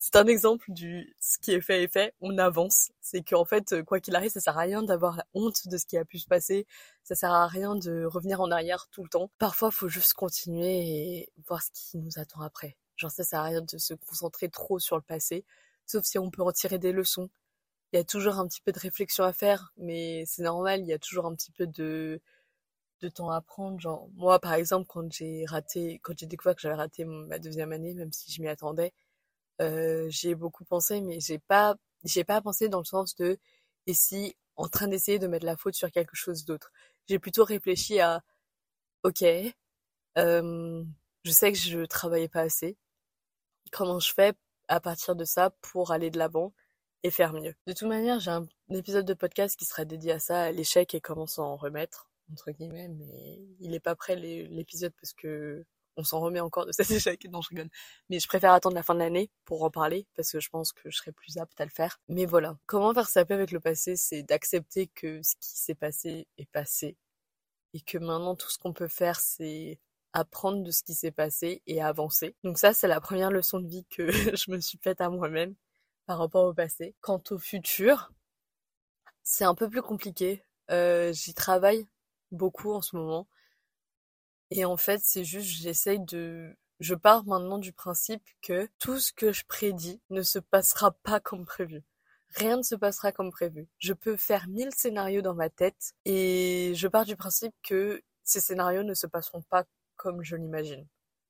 c'est 0.00 0.16
un 0.16 0.26
exemple 0.26 0.72
du 0.72 1.14
ce 1.20 1.38
qui 1.38 1.52
est 1.52 1.60
fait 1.60 1.84
est 1.84 1.88
fait, 1.92 2.14
on 2.22 2.38
avance. 2.38 2.90
C'est 3.02 3.22
qu'en 3.22 3.44
fait, 3.44 3.82
quoi 3.84 4.00
qu'il 4.00 4.16
arrive, 4.16 4.30
ça 4.30 4.40
sert 4.40 4.56
à 4.56 4.62
rien 4.62 4.82
d'avoir 4.82 5.22
honte 5.34 5.68
de 5.68 5.76
ce 5.76 5.84
qui 5.86 5.98
a 5.98 6.06
pu 6.06 6.18
se 6.18 6.26
passer. 6.26 6.66
Ça 7.04 7.14
sert 7.14 7.32
à 7.32 7.46
rien 7.46 7.76
de 7.76 8.04
revenir 8.06 8.40
en 8.40 8.50
arrière 8.50 8.88
tout 8.90 9.02
le 9.02 9.10
temps. 9.10 9.30
Parfois, 9.38 9.70
faut 9.70 9.88
juste 9.88 10.14
continuer 10.14 10.78
et 10.80 11.32
voir 11.46 11.62
ce 11.62 11.70
qui 11.74 11.98
nous 11.98 12.18
attend 12.18 12.40
après. 12.40 12.76
Genre, 12.96 13.10
ça 13.10 13.24
sert 13.24 13.40
à 13.40 13.44
rien 13.44 13.60
de 13.60 13.78
se 13.78 13.92
concentrer 13.94 14.48
trop 14.48 14.78
sur 14.78 14.96
le 14.96 15.02
passé, 15.02 15.44
sauf 15.86 16.04
si 16.04 16.18
on 16.18 16.30
peut 16.30 16.42
en 16.42 16.52
tirer 16.52 16.78
des 16.78 16.92
leçons. 16.92 17.28
Il 17.92 17.96
y 17.98 18.00
a 18.00 18.04
toujours 18.04 18.38
un 18.38 18.48
petit 18.48 18.62
peu 18.62 18.72
de 18.72 18.78
réflexion 18.80 19.24
à 19.24 19.32
faire, 19.34 19.72
mais 19.78 20.24
c'est 20.26 20.42
normal, 20.42 20.80
il 20.80 20.86
y 20.86 20.92
a 20.94 20.98
toujours 20.98 21.26
un 21.26 21.34
petit 21.34 21.52
peu 21.52 21.66
de, 21.66 22.20
de 23.02 23.08
temps 23.08 23.30
à 23.30 23.40
prendre. 23.40 23.80
Genre, 23.80 24.08
moi, 24.14 24.38
par 24.40 24.54
exemple, 24.54 24.86
quand 24.88 25.10
j'ai 25.12 25.44
raté, 25.46 26.00
quand 26.02 26.18
j'ai 26.18 26.26
découvert 26.26 26.54
que 26.54 26.62
j'avais 26.62 26.74
raté 26.74 27.04
ma 27.04 27.38
deuxième 27.38 27.72
année, 27.72 27.94
même 27.94 28.12
si 28.12 28.32
je 28.32 28.42
m'y 28.42 28.48
attendais, 28.48 28.92
euh, 29.60 30.06
j'ai 30.10 30.34
beaucoup 30.34 30.64
pensé, 30.64 31.00
mais 31.00 31.20
j'ai 31.20 31.38
pas, 31.38 31.76
j'ai 32.04 32.24
pas 32.24 32.40
pensé 32.40 32.68
dans 32.68 32.78
le 32.80 32.84
sens 32.84 33.14
de 33.16 33.38
et 33.86 33.94
si 33.94 34.34
en 34.56 34.68
train 34.68 34.88
d'essayer 34.88 35.18
de 35.18 35.26
mettre 35.26 35.46
la 35.46 35.56
faute 35.56 35.74
sur 35.74 35.90
quelque 35.90 36.16
chose 36.16 36.44
d'autre. 36.44 36.72
J'ai 37.08 37.18
plutôt 37.18 37.44
réfléchi 37.44 38.00
à 38.00 38.22
ok, 39.04 39.24
euh, 40.18 40.84
je 41.24 41.30
sais 41.30 41.52
que 41.52 41.58
je 41.58 41.84
travaillais 41.86 42.28
pas 42.28 42.42
assez. 42.42 42.76
Comment 43.72 44.00
je 44.00 44.12
fais 44.12 44.34
à 44.68 44.80
partir 44.80 45.16
de 45.16 45.24
ça 45.24 45.50
pour 45.62 45.92
aller 45.92 46.10
de 46.10 46.18
l'avant 46.18 46.52
et 47.02 47.10
faire 47.10 47.32
mieux? 47.32 47.54
De 47.66 47.72
toute 47.72 47.88
manière, 47.88 48.20
j'ai 48.20 48.30
un 48.30 48.46
épisode 48.70 49.06
de 49.06 49.14
podcast 49.14 49.56
qui 49.58 49.64
sera 49.64 49.84
dédié 49.84 50.12
à 50.12 50.18
ça, 50.18 50.42
à 50.44 50.52
l'échec 50.52 50.94
et 50.94 51.00
comment 51.00 51.26
s'en 51.26 51.56
remettre 51.56 52.10
entre 52.32 52.50
guillemets, 52.52 52.88
mais 52.88 53.40
il 53.60 53.74
est 53.74 53.80
pas 53.80 53.96
prêt 53.96 54.16
l'épisode 54.16 54.92
parce 55.00 55.12
que 55.12 55.64
on 56.00 56.04
s'en 56.04 56.20
remet 56.20 56.40
encore 56.40 56.66
de 56.66 56.72
cet 56.72 56.90
échec. 56.90 57.26
Non, 57.30 57.40
je 57.42 57.50
rigole. 57.50 57.68
Mais 58.08 58.18
je 58.18 58.26
préfère 58.26 58.52
attendre 58.52 58.74
la 58.74 58.82
fin 58.82 58.94
de 58.94 59.00
l'année 59.00 59.30
pour 59.44 59.62
en 59.62 59.70
parler 59.70 60.06
parce 60.16 60.32
que 60.32 60.40
je 60.40 60.48
pense 60.48 60.72
que 60.72 60.90
je 60.90 60.96
serai 60.96 61.12
plus 61.12 61.38
apte 61.38 61.60
à 61.60 61.64
le 61.64 61.70
faire. 61.70 62.00
Mais 62.08 62.26
voilà. 62.26 62.58
Comment 62.66 62.92
faire 62.94 63.08
sa 63.08 63.24
paix 63.24 63.34
avec 63.34 63.52
le 63.52 63.60
passé, 63.60 63.96
c'est 63.96 64.22
d'accepter 64.22 64.88
que 64.88 65.22
ce 65.22 65.34
qui 65.36 65.58
s'est 65.58 65.74
passé 65.74 66.26
est 66.38 66.50
passé 66.50 66.96
et 67.74 67.80
que 67.80 67.98
maintenant 67.98 68.34
tout 68.34 68.50
ce 68.50 68.58
qu'on 68.58 68.72
peut 68.72 68.88
faire, 68.88 69.20
c'est 69.20 69.78
apprendre 70.12 70.64
de 70.64 70.70
ce 70.70 70.82
qui 70.82 70.94
s'est 70.94 71.12
passé 71.12 71.62
et 71.66 71.82
avancer. 71.82 72.34
Donc 72.42 72.58
ça, 72.58 72.72
c'est 72.74 72.88
la 72.88 73.00
première 73.00 73.30
leçon 73.30 73.60
de 73.60 73.68
vie 73.68 73.84
que 73.90 74.10
je 74.36 74.50
me 74.50 74.60
suis 74.60 74.78
faite 74.82 75.00
à 75.00 75.08
moi-même 75.08 75.54
par 76.06 76.18
rapport 76.18 76.44
au 76.44 76.54
passé. 76.54 76.94
Quant 77.00 77.22
au 77.30 77.38
futur, 77.38 78.12
c'est 79.22 79.44
un 79.44 79.54
peu 79.54 79.68
plus 79.68 79.82
compliqué. 79.82 80.44
Euh, 80.70 81.12
j'y 81.12 81.34
travaille 81.34 81.86
beaucoup 82.32 82.72
en 82.72 82.82
ce 82.82 82.96
moment. 82.96 83.28
Et 84.50 84.64
en 84.64 84.76
fait, 84.76 85.00
c'est 85.04 85.24
juste, 85.24 85.48
j'essaye 85.48 86.00
de, 86.00 86.56
je 86.80 86.94
pars 86.94 87.24
maintenant 87.24 87.58
du 87.58 87.72
principe 87.72 88.22
que 88.42 88.68
tout 88.78 88.98
ce 88.98 89.12
que 89.12 89.32
je 89.32 89.44
prédis 89.46 90.00
ne 90.10 90.22
se 90.22 90.38
passera 90.38 90.92
pas 91.02 91.20
comme 91.20 91.44
prévu. 91.44 91.82
Rien 92.34 92.56
ne 92.56 92.62
se 92.62 92.74
passera 92.74 93.12
comme 93.12 93.30
prévu. 93.30 93.68
Je 93.78 93.92
peux 93.92 94.16
faire 94.16 94.48
mille 94.48 94.72
scénarios 94.74 95.22
dans 95.22 95.34
ma 95.34 95.50
tête 95.50 95.94
et 96.04 96.72
je 96.74 96.88
pars 96.88 97.04
du 97.04 97.16
principe 97.16 97.54
que 97.62 98.02
ces 98.22 98.40
scénarios 98.40 98.82
ne 98.84 98.94
se 98.94 99.06
passeront 99.06 99.42
pas 99.42 99.64
comme 99.96 100.22
je 100.22 100.36
l'imagine. 100.36 100.86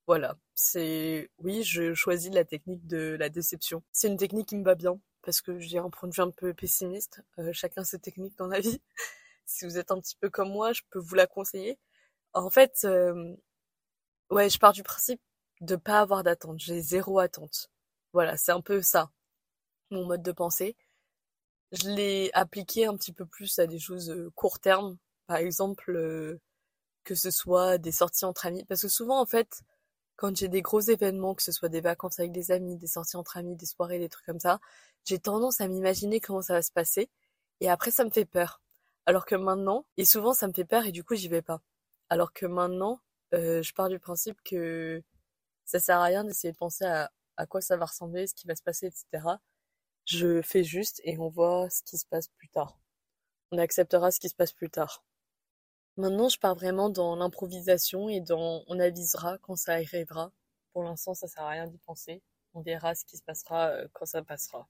Voilà, 0.06 0.36
c'est 0.54 1.30
oui, 1.38 1.62
je 1.62 1.94
choisis 1.94 2.32
la 2.32 2.44
technique 2.44 2.86
de 2.86 3.16
la 3.18 3.28
déception. 3.28 3.82
C'est 3.92 4.08
une 4.08 4.16
technique 4.16 4.48
qui 4.48 4.56
me 4.56 4.64
va 4.64 4.74
bien 4.74 5.00
parce 5.22 5.40
que 5.40 5.58
j'ai 5.58 5.78
un 5.78 5.90
point 5.90 6.08
de 6.08 6.14
vue 6.14 6.22
un 6.22 6.30
peu 6.30 6.52
pessimiste. 6.54 7.22
Euh, 7.38 7.52
chacun 7.52 7.84
ses 7.84 7.98
techniques 7.98 8.36
dans 8.36 8.48
la 8.48 8.60
vie. 8.60 8.80
si 9.46 9.64
vous 9.64 9.78
êtes 9.78 9.90
un 9.90 10.00
petit 10.00 10.16
peu 10.16 10.30
comme 10.30 10.50
moi, 10.50 10.72
je 10.72 10.82
peux 10.90 10.98
vous 10.98 11.14
la 11.14 11.26
conseiller. 11.26 11.78
En 12.34 12.50
fait, 12.50 12.80
euh, 12.84 13.36
ouais, 14.30 14.50
je 14.50 14.58
pars 14.58 14.72
du 14.72 14.82
principe 14.82 15.20
de 15.60 15.76
pas 15.76 16.00
avoir 16.00 16.22
d'attente. 16.22 16.58
J'ai 16.60 16.80
zéro 16.80 17.18
attente. 17.18 17.70
Voilà, 18.12 18.36
c'est 18.36 18.52
un 18.52 18.60
peu 18.60 18.82
ça, 18.82 19.10
mon 19.90 20.06
mode 20.06 20.22
de 20.22 20.32
pensée. 20.32 20.76
Je 21.72 21.88
l'ai 21.90 22.30
appliqué 22.34 22.86
un 22.86 22.96
petit 22.96 23.12
peu 23.12 23.26
plus 23.26 23.58
à 23.58 23.66
des 23.66 23.78
choses 23.78 24.10
euh, 24.10 24.30
court 24.34 24.60
terme. 24.60 24.98
Par 25.26 25.38
exemple, 25.38 25.92
euh, 25.96 26.40
que 27.04 27.14
ce 27.16 27.30
soit 27.30 27.78
des 27.78 27.92
sorties 27.92 28.24
entre 28.26 28.46
amis. 28.46 28.64
Parce 28.66 28.82
que 28.82 28.88
souvent, 28.88 29.20
en 29.20 29.26
fait, 29.26 29.62
quand 30.16 30.36
j'ai 30.36 30.48
des 30.48 30.62
gros 30.62 30.80
événements, 30.80 31.34
que 31.34 31.42
ce 31.42 31.52
soit 31.52 31.68
des 31.70 31.80
vacances 31.82 32.20
avec 32.20 32.32
des 32.32 32.52
amis, 32.52 32.76
des 32.78 32.86
sorties 32.88 33.16
entre 33.16 33.36
amis, 33.38 33.56
des 33.56 33.66
soirées, 33.66 33.98
des 34.00 34.08
trucs 34.10 34.26
comme 34.26 34.40
ça, 34.40 34.60
j'ai 35.06 35.18
tendance 35.20 35.60
à 35.60 35.68
m'imaginer 35.68 36.20
comment 36.20 36.42
ça 36.42 36.54
va 36.54 36.62
se 36.62 36.72
passer. 36.72 37.10
Et 37.60 37.70
après, 37.70 37.90
ça 37.92 38.04
me 38.04 38.10
fait 38.10 38.26
peur. 38.26 38.60
Alors 39.06 39.26
que 39.26 39.36
maintenant, 39.36 39.86
et 39.96 40.04
souvent, 40.04 40.34
ça 40.34 40.48
me 40.48 40.52
fait 40.54 40.64
peur 40.64 40.86
et 40.86 40.92
du 40.92 41.04
coup, 41.04 41.14
j'y 41.16 41.28
vais 41.28 41.42
pas. 41.42 41.62
Alors 42.10 42.32
que 42.32 42.44
maintenant, 42.46 43.00
euh, 43.34 43.62
je 43.62 43.72
pars 43.72 43.88
du 43.88 44.00
principe 44.00 44.36
que 44.42 45.02
ça 45.64 45.78
sert 45.78 45.98
à 45.98 46.04
rien 46.04 46.24
d'essayer 46.24 46.52
de 46.52 46.58
penser 46.58 46.84
à, 46.84 47.10
quoi 47.48 47.60
ça 47.62 47.76
va 47.76 47.86
ressembler, 47.86 48.26
ce 48.26 48.34
qui 48.34 48.46
va 48.46 48.54
se 48.54 48.62
passer, 48.62 48.86
etc. 48.86 49.24
Je 50.04 50.42
fais 50.42 50.64
juste 50.64 51.00
et 51.04 51.16
on 51.18 51.28
voit 51.28 51.70
ce 51.70 51.82
qui 51.84 51.96
se 51.96 52.04
passe 52.06 52.28
plus 52.28 52.48
tard. 52.48 52.78
On 53.52 53.58
acceptera 53.58 54.10
ce 54.10 54.20
qui 54.20 54.28
se 54.28 54.34
passe 54.34 54.52
plus 54.52 54.70
tard. 54.70 55.04
Maintenant, 55.96 56.28
je 56.28 56.38
pars 56.38 56.54
vraiment 56.54 56.90
dans 56.90 57.16
l'improvisation 57.16 58.08
et 58.08 58.20
dans 58.20 58.64
on 58.66 58.78
avisera 58.80 59.38
quand 59.38 59.56
ça 59.56 59.74
arrivera. 59.74 60.32
Pour 60.72 60.82
l'instant, 60.82 61.14
ça 61.14 61.28
sert 61.28 61.44
à 61.44 61.50
rien 61.50 61.66
d'y 61.66 61.78
penser. 61.78 62.22
On 62.54 62.60
verra 62.62 62.94
ce 62.94 63.04
qui 63.04 63.16
se 63.16 63.22
passera 63.22 63.68
euh, 63.70 63.88
quand 63.92 64.06
ça 64.06 64.22
passera. 64.22 64.68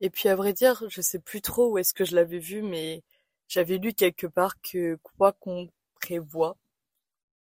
Et 0.00 0.10
puis, 0.10 0.28
à 0.28 0.36
vrai 0.36 0.52
dire, 0.52 0.84
je 0.88 1.00
sais 1.00 1.18
plus 1.18 1.40
trop 1.40 1.70
où 1.70 1.78
est-ce 1.78 1.94
que 1.94 2.04
je 2.04 2.14
l'avais 2.14 2.38
vu, 2.38 2.62
mais 2.62 3.02
j'avais 3.48 3.78
lu 3.78 3.94
quelque 3.94 4.26
part 4.26 4.60
que 4.60 4.96
quoi 5.02 5.32
qu'on 5.32 5.68
prévoit, 5.94 6.56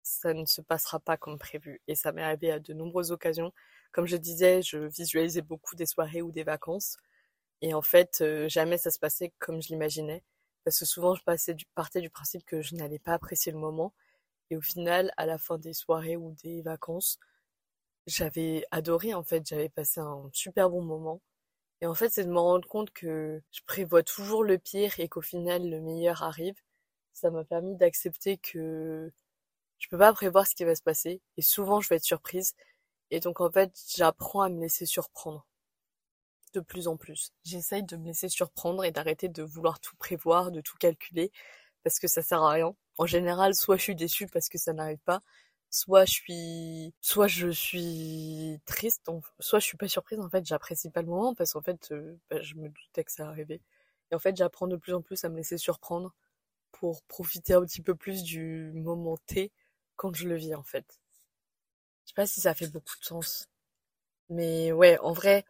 ça 0.02 0.34
ne 0.34 0.46
se 0.46 0.60
passera 0.60 1.00
pas 1.00 1.16
comme 1.16 1.38
prévu. 1.38 1.80
Et 1.88 1.94
ça 1.94 2.12
m'est 2.12 2.22
arrivé 2.22 2.52
à 2.52 2.58
de 2.60 2.72
nombreuses 2.72 3.12
occasions. 3.12 3.52
Comme 3.92 4.06
je 4.06 4.16
disais, 4.16 4.62
je 4.62 4.78
visualisais 4.78 5.42
beaucoup 5.42 5.76
des 5.76 5.86
soirées 5.86 6.22
ou 6.22 6.32
des 6.32 6.44
vacances. 6.44 6.96
Et 7.62 7.74
en 7.74 7.82
fait, 7.82 8.20
euh, 8.22 8.48
jamais 8.48 8.78
ça 8.78 8.90
se 8.90 8.98
passait 8.98 9.32
comme 9.38 9.62
je 9.62 9.68
l'imaginais. 9.68 10.22
Parce 10.64 10.78
que 10.78 10.84
souvent, 10.86 11.14
je 11.14 11.22
passais 11.24 11.54
du, 11.54 11.66
partais 11.74 12.00
du 12.00 12.10
principe 12.10 12.44
que 12.44 12.62
je 12.62 12.74
n'allais 12.74 12.98
pas 12.98 13.14
apprécier 13.14 13.52
le 13.52 13.58
moment. 13.58 13.92
Et 14.50 14.56
au 14.56 14.62
final, 14.62 15.12
à 15.16 15.26
la 15.26 15.38
fin 15.38 15.58
des 15.58 15.72
soirées 15.74 16.16
ou 16.16 16.32
des 16.42 16.62
vacances, 16.62 17.18
j'avais 18.06 18.66
adoré 18.70 19.14
en 19.14 19.22
fait, 19.22 19.46
j'avais 19.46 19.68
passé 19.68 20.00
un 20.00 20.28
super 20.32 20.70
bon 20.70 20.82
moment. 20.82 21.20
Et 21.80 21.86
en 21.86 21.94
fait, 21.94 22.10
c'est 22.10 22.24
de 22.24 22.30
me 22.30 22.38
rendre 22.38 22.68
compte 22.68 22.90
que 22.92 23.42
je 23.52 23.60
prévois 23.66 24.02
toujours 24.02 24.44
le 24.44 24.58
pire 24.58 24.98
et 25.00 25.08
qu'au 25.08 25.22
final, 25.22 25.68
le 25.68 25.80
meilleur 25.80 26.22
arrive. 26.22 26.56
Ça 27.12 27.30
m'a 27.30 27.44
permis 27.44 27.76
d'accepter 27.76 28.38
que 28.38 29.12
je 29.80 29.88
peux 29.88 29.98
pas 29.98 30.12
prévoir 30.12 30.46
ce 30.46 30.54
qui 30.54 30.64
va 30.64 30.74
se 30.76 30.82
passer 30.82 31.20
et 31.36 31.42
souvent 31.42 31.80
je 31.80 31.88
vais 31.88 31.96
être 31.96 32.04
surprise. 32.04 32.54
Et 33.10 33.20
donc 33.20 33.40
en 33.40 33.50
fait, 33.50 33.72
j'apprends 33.96 34.42
à 34.42 34.48
me 34.48 34.60
laisser 34.60 34.86
surprendre 34.86 35.46
de 36.54 36.60
plus 36.60 36.88
en 36.88 36.96
plus. 36.96 37.32
J'essaye 37.44 37.82
de 37.82 37.96
me 37.96 38.06
laisser 38.06 38.28
surprendre 38.28 38.84
et 38.84 38.92
d'arrêter 38.92 39.28
de 39.28 39.42
vouloir 39.42 39.80
tout 39.80 39.96
prévoir, 39.96 40.50
de 40.52 40.60
tout 40.60 40.76
calculer 40.78 41.32
parce 41.84 41.98
que 41.98 42.08
ça 42.08 42.22
sert 42.22 42.42
à 42.42 42.50
rien. 42.52 42.74
En 42.98 43.06
général, 43.06 43.54
soit 43.54 43.76
je 43.76 43.82
suis 43.82 43.96
déçue 43.96 44.26
parce 44.26 44.48
que 44.48 44.58
ça 44.58 44.72
n'arrive 44.72 44.98
pas, 45.04 45.22
soit 45.70 46.04
je 46.04 46.12
suis 46.12 46.94
soit 47.00 47.28
je 47.28 47.48
suis 47.48 48.60
triste 48.66 49.08
soit 49.38 49.60
je 49.60 49.64
suis 49.64 49.76
pas 49.76 49.88
surprise 49.88 50.18
en 50.20 50.28
fait 50.28 50.44
j'apprécie 50.44 50.90
pas 50.90 51.00
le 51.02 51.08
moment 51.08 51.34
parce 51.34 51.52
qu'en 51.52 51.62
fait 51.62 51.92
euh, 51.92 52.16
bah, 52.28 52.42
je 52.42 52.56
me 52.56 52.68
doutais 52.68 53.04
que 53.04 53.12
ça 53.12 53.28
arrivait 53.28 53.60
et 54.10 54.14
en 54.14 54.18
fait 54.18 54.36
j'apprends 54.36 54.66
de 54.66 54.76
plus 54.76 54.94
en 54.94 55.00
plus 55.02 55.24
à 55.24 55.28
me 55.28 55.36
laisser 55.36 55.58
surprendre 55.58 56.12
pour 56.72 57.02
profiter 57.04 57.54
un 57.54 57.62
petit 57.62 57.82
peu 57.82 57.94
plus 57.94 58.22
du 58.24 58.72
moment 58.74 59.16
T 59.26 59.52
quand 60.00 60.14
je 60.14 60.26
le 60.26 60.36
vis 60.36 60.54
en 60.54 60.62
fait 60.62 60.86
je 62.04 62.10
sais 62.10 62.14
pas 62.16 62.26
si 62.26 62.40
ça 62.40 62.54
fait 62.54 62.68
beaucoup 62.68 62.98
de 62.98 63.04
sens 63.04 63.48
mais 64.28 64.72
ouais 64.72 64.98
en 65.00 65.12
vrai 65.12 65.44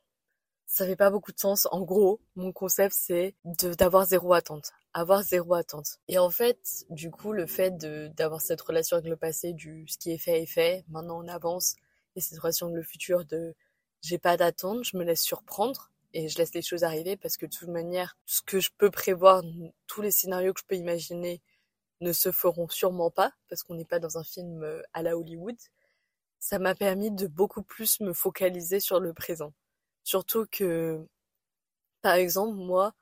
ça 0.70 0.86
fait 0.86 0.96
pas 0.96 1.10
beaucoup 1.10 1.32
de 1.32 1.38
sens. 1.38 1.66
En 1.72 1.80
gros, 1.80 2.20
mon 2.36 2.52
concept, 2.52 2.94
c'est 2.96 3.34
d'avoir 3.44 4.06
zéro 4.06 4.32
attente. 4.34 4.70
Avoir 4.94 5.22
zéro 5.24 5.54
attente. 5.54 5.98
Et 6.06 6.16
en 6.16 6.30
fait, 6.30 6.84
du 6.90 7.10
coup, 7.10 7.32
le 7.32 7.46
fait 7.46 7.76
d'avoir 8.14 8.40
cette 8.40 8.60
relation 8.60 8.96
avec 8.96 9.10
le 9.10 9.16
passé, 9.16 9.52
du 9.52 9.84
ce 9.88 9.98
qui 9.98 10.12
est 10.12 10.18
fait 10.18 10.42
est 10.42 10.46
fait, 10.46 10.84
maintenant 10.88 11.24
on 11.24 11.28
avance, 11.28 11.74
et 12.14 12.20
cette 12.20 12.38
relation 12.38 12.66
avec 12.66 12.76
le 12.76 12.82
futur 12.84 13.24
de 13.24 13.56
j'ai 14.00 14.18
pas 14.18 14.36
d'attente, 14.36 14.84
je 14.84 14.96
me 14.96 15.02
laisse 15.02 15.22
surprendre 15.22 15.90
et 16.14 16.28
je 16.28 16.38
laisse 16.38 16.54
les 16.54 16.62
choses 16.62 16.84
arriver 16.84 17.16
parce 17.16 17.36
que 17.36 17.46
de 17.46 17.50
toute 17.50 17.68
manière, 17.68 18.16
ce 18.24 18.40
que 18.40 18.60
je 18.60 18.70
peux 18.78 18.90
prévoir, 18.90 19.42
tous 19.88 20.02
les 20.02 20.12
scénarios 20.12 20.54
que 20.54 20.60
je 20.60 20.66
peux 20.66 20.76
imaginer 20.76 21.42
ne 22.00 22.12
se 22.12 22.32
feront 22.32 22.68
sûrement 22.68 23.10
pas 23.10 23.32
parce 23.48 23.62
qu'on 23.62 23.74
n'est 23.74 23.84
pas 23.84 23.98
dans 23.98 24.18
un 24.18 24.24
film 24.24 24.62
euh, 24.62 24.82
à 24.92 25.02
la 25.02 25.16
Hollywood. 25.16 25.56
Ça 26.38 26.58
m'a 26.58 26.74
permis 26.74 27.10
de 27.10 27.26
beaucoup 27.26 27.62
plus 27.62 28.00
me 28.00 28.12
focaliser 28.12 28.80
sur 28.80 29.00
le 29.00 29.12
présent. 29.14 29.52
Surtout 30.04 30.46
que, 30.50 31.06
par 32.02 32.14
exemple, 32.14 32.54
moi, 32.56 32.94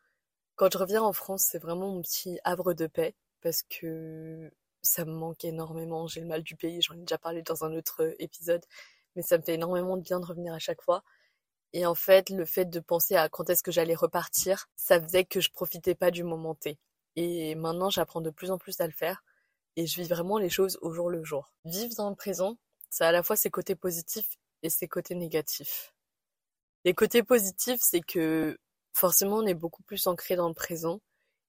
quand 0.56 0.72
je 0.72 0.78
reviens 0.78 1.02
en 1.02 1.12
France, 1.12 1.46
c'est 1.50 1.58
vraiment 1.58 1.88
mon 1.92 2.02
petit 2.02 2.38
havre 2.44 2.74
de 2.74 2.86
paix 2.86 3.14
parce 3.42 3.62
que 3.62 4.50
ça 4.82 5.04
me 5.04 5.12
manque 5.12 5.44
énormément. 5.44 6.06
J'ai 6.08 6.20
le 6.20 6.26
mal 6.26 6.42
du 6.42 6.56
pays, 6.56 6.82
j'en 6.82 6.94
ai 6.94 6.98
déjà 6.98 7.18
parlé 7.18 7.42
dans 7.42 7.64
un 7.64 7.74
autre 7.76 8.14
épisode, 8.18 8.64
mais 9.16 9.22
ça 9.22 9.38
me 9.38 9.42
fait 9.42 9.54
énormément 9.54 9.96
de 9.96 10.02
bien 10.02 10.20
de 10.20 10.26
revenir 10.26 10.54
à 10.54 10.58
chaque 10.58 10.82
fois. 10.82 11.04
Et 11.72 11.86
en 11.86 11.94
fait, 11.94 12.30
le 12.30 12.44
fait 12.44 12.64
de 12.66 12.80
penser 12.80 13.16
à 13.16 13.28
quand 13.28 13.50
est-ce 13.50 13.62
que 13.62 13.72
j'allais 13.72 13.94
repartir, 13.94 14.68
ça 14.76 15.00
faisait 15.00 15.24
que 15.24 15.40
je 15.40 15.50
profitais 15.50 15.94
pas 15.94 16.10
du 16.10 16.24
moment 16.24 16.54
T. 16.54 16.78
Et 17.20 17.56
maintenant, 17.56 17.90
j'apprends 17.90 18.20
de 18.20 18.30
plus 18.30 18.52
en 18.52 18.58
plus 18.58 18.80
à 18.80 18.86
le 18.86 18.92
faire 18.92 19.24
et 19.74 19.88
je 19.88 20.00
vis 20.00 20.08
vraiment 20.08 20.38
les 20.38 20.48
choses 20.48 20.78
au 20.82 20.92
jour 20.92 21.10
le 21.10 21.24
jour. 21.24 21.50
Vivre 21.64 21.92
dans 21.96 22.10
le 22.10 22.14
présent, 22.14 22.56
ça 22.90 23.06
a 23.06 23.08
à 23.08 23.12
la 23.12 23.24
fois 23.24 23.34
ses 23.34 23.50
côtés 23.50 23.74
positifs 23.74 24.38
et 24.62 24.70
ses 24.70 24.86
côtés 24.86 25.16
négatifs. 25.16 25.92
Les 26.84 26.94
côtés 26.94 27.24
positifs, 27.24 27.80
c'est 27.82 28.02
que 28.02 28.56
forcément, 28.92 29.38
on 29.38 29.46
est 29.46 29.54
beaucoup 29.54 29.82
plus 29.82 30.06
ancré 30.06 30.36
dans 30.36 30.46
le 30.46 30.54
présent 30.54 31.00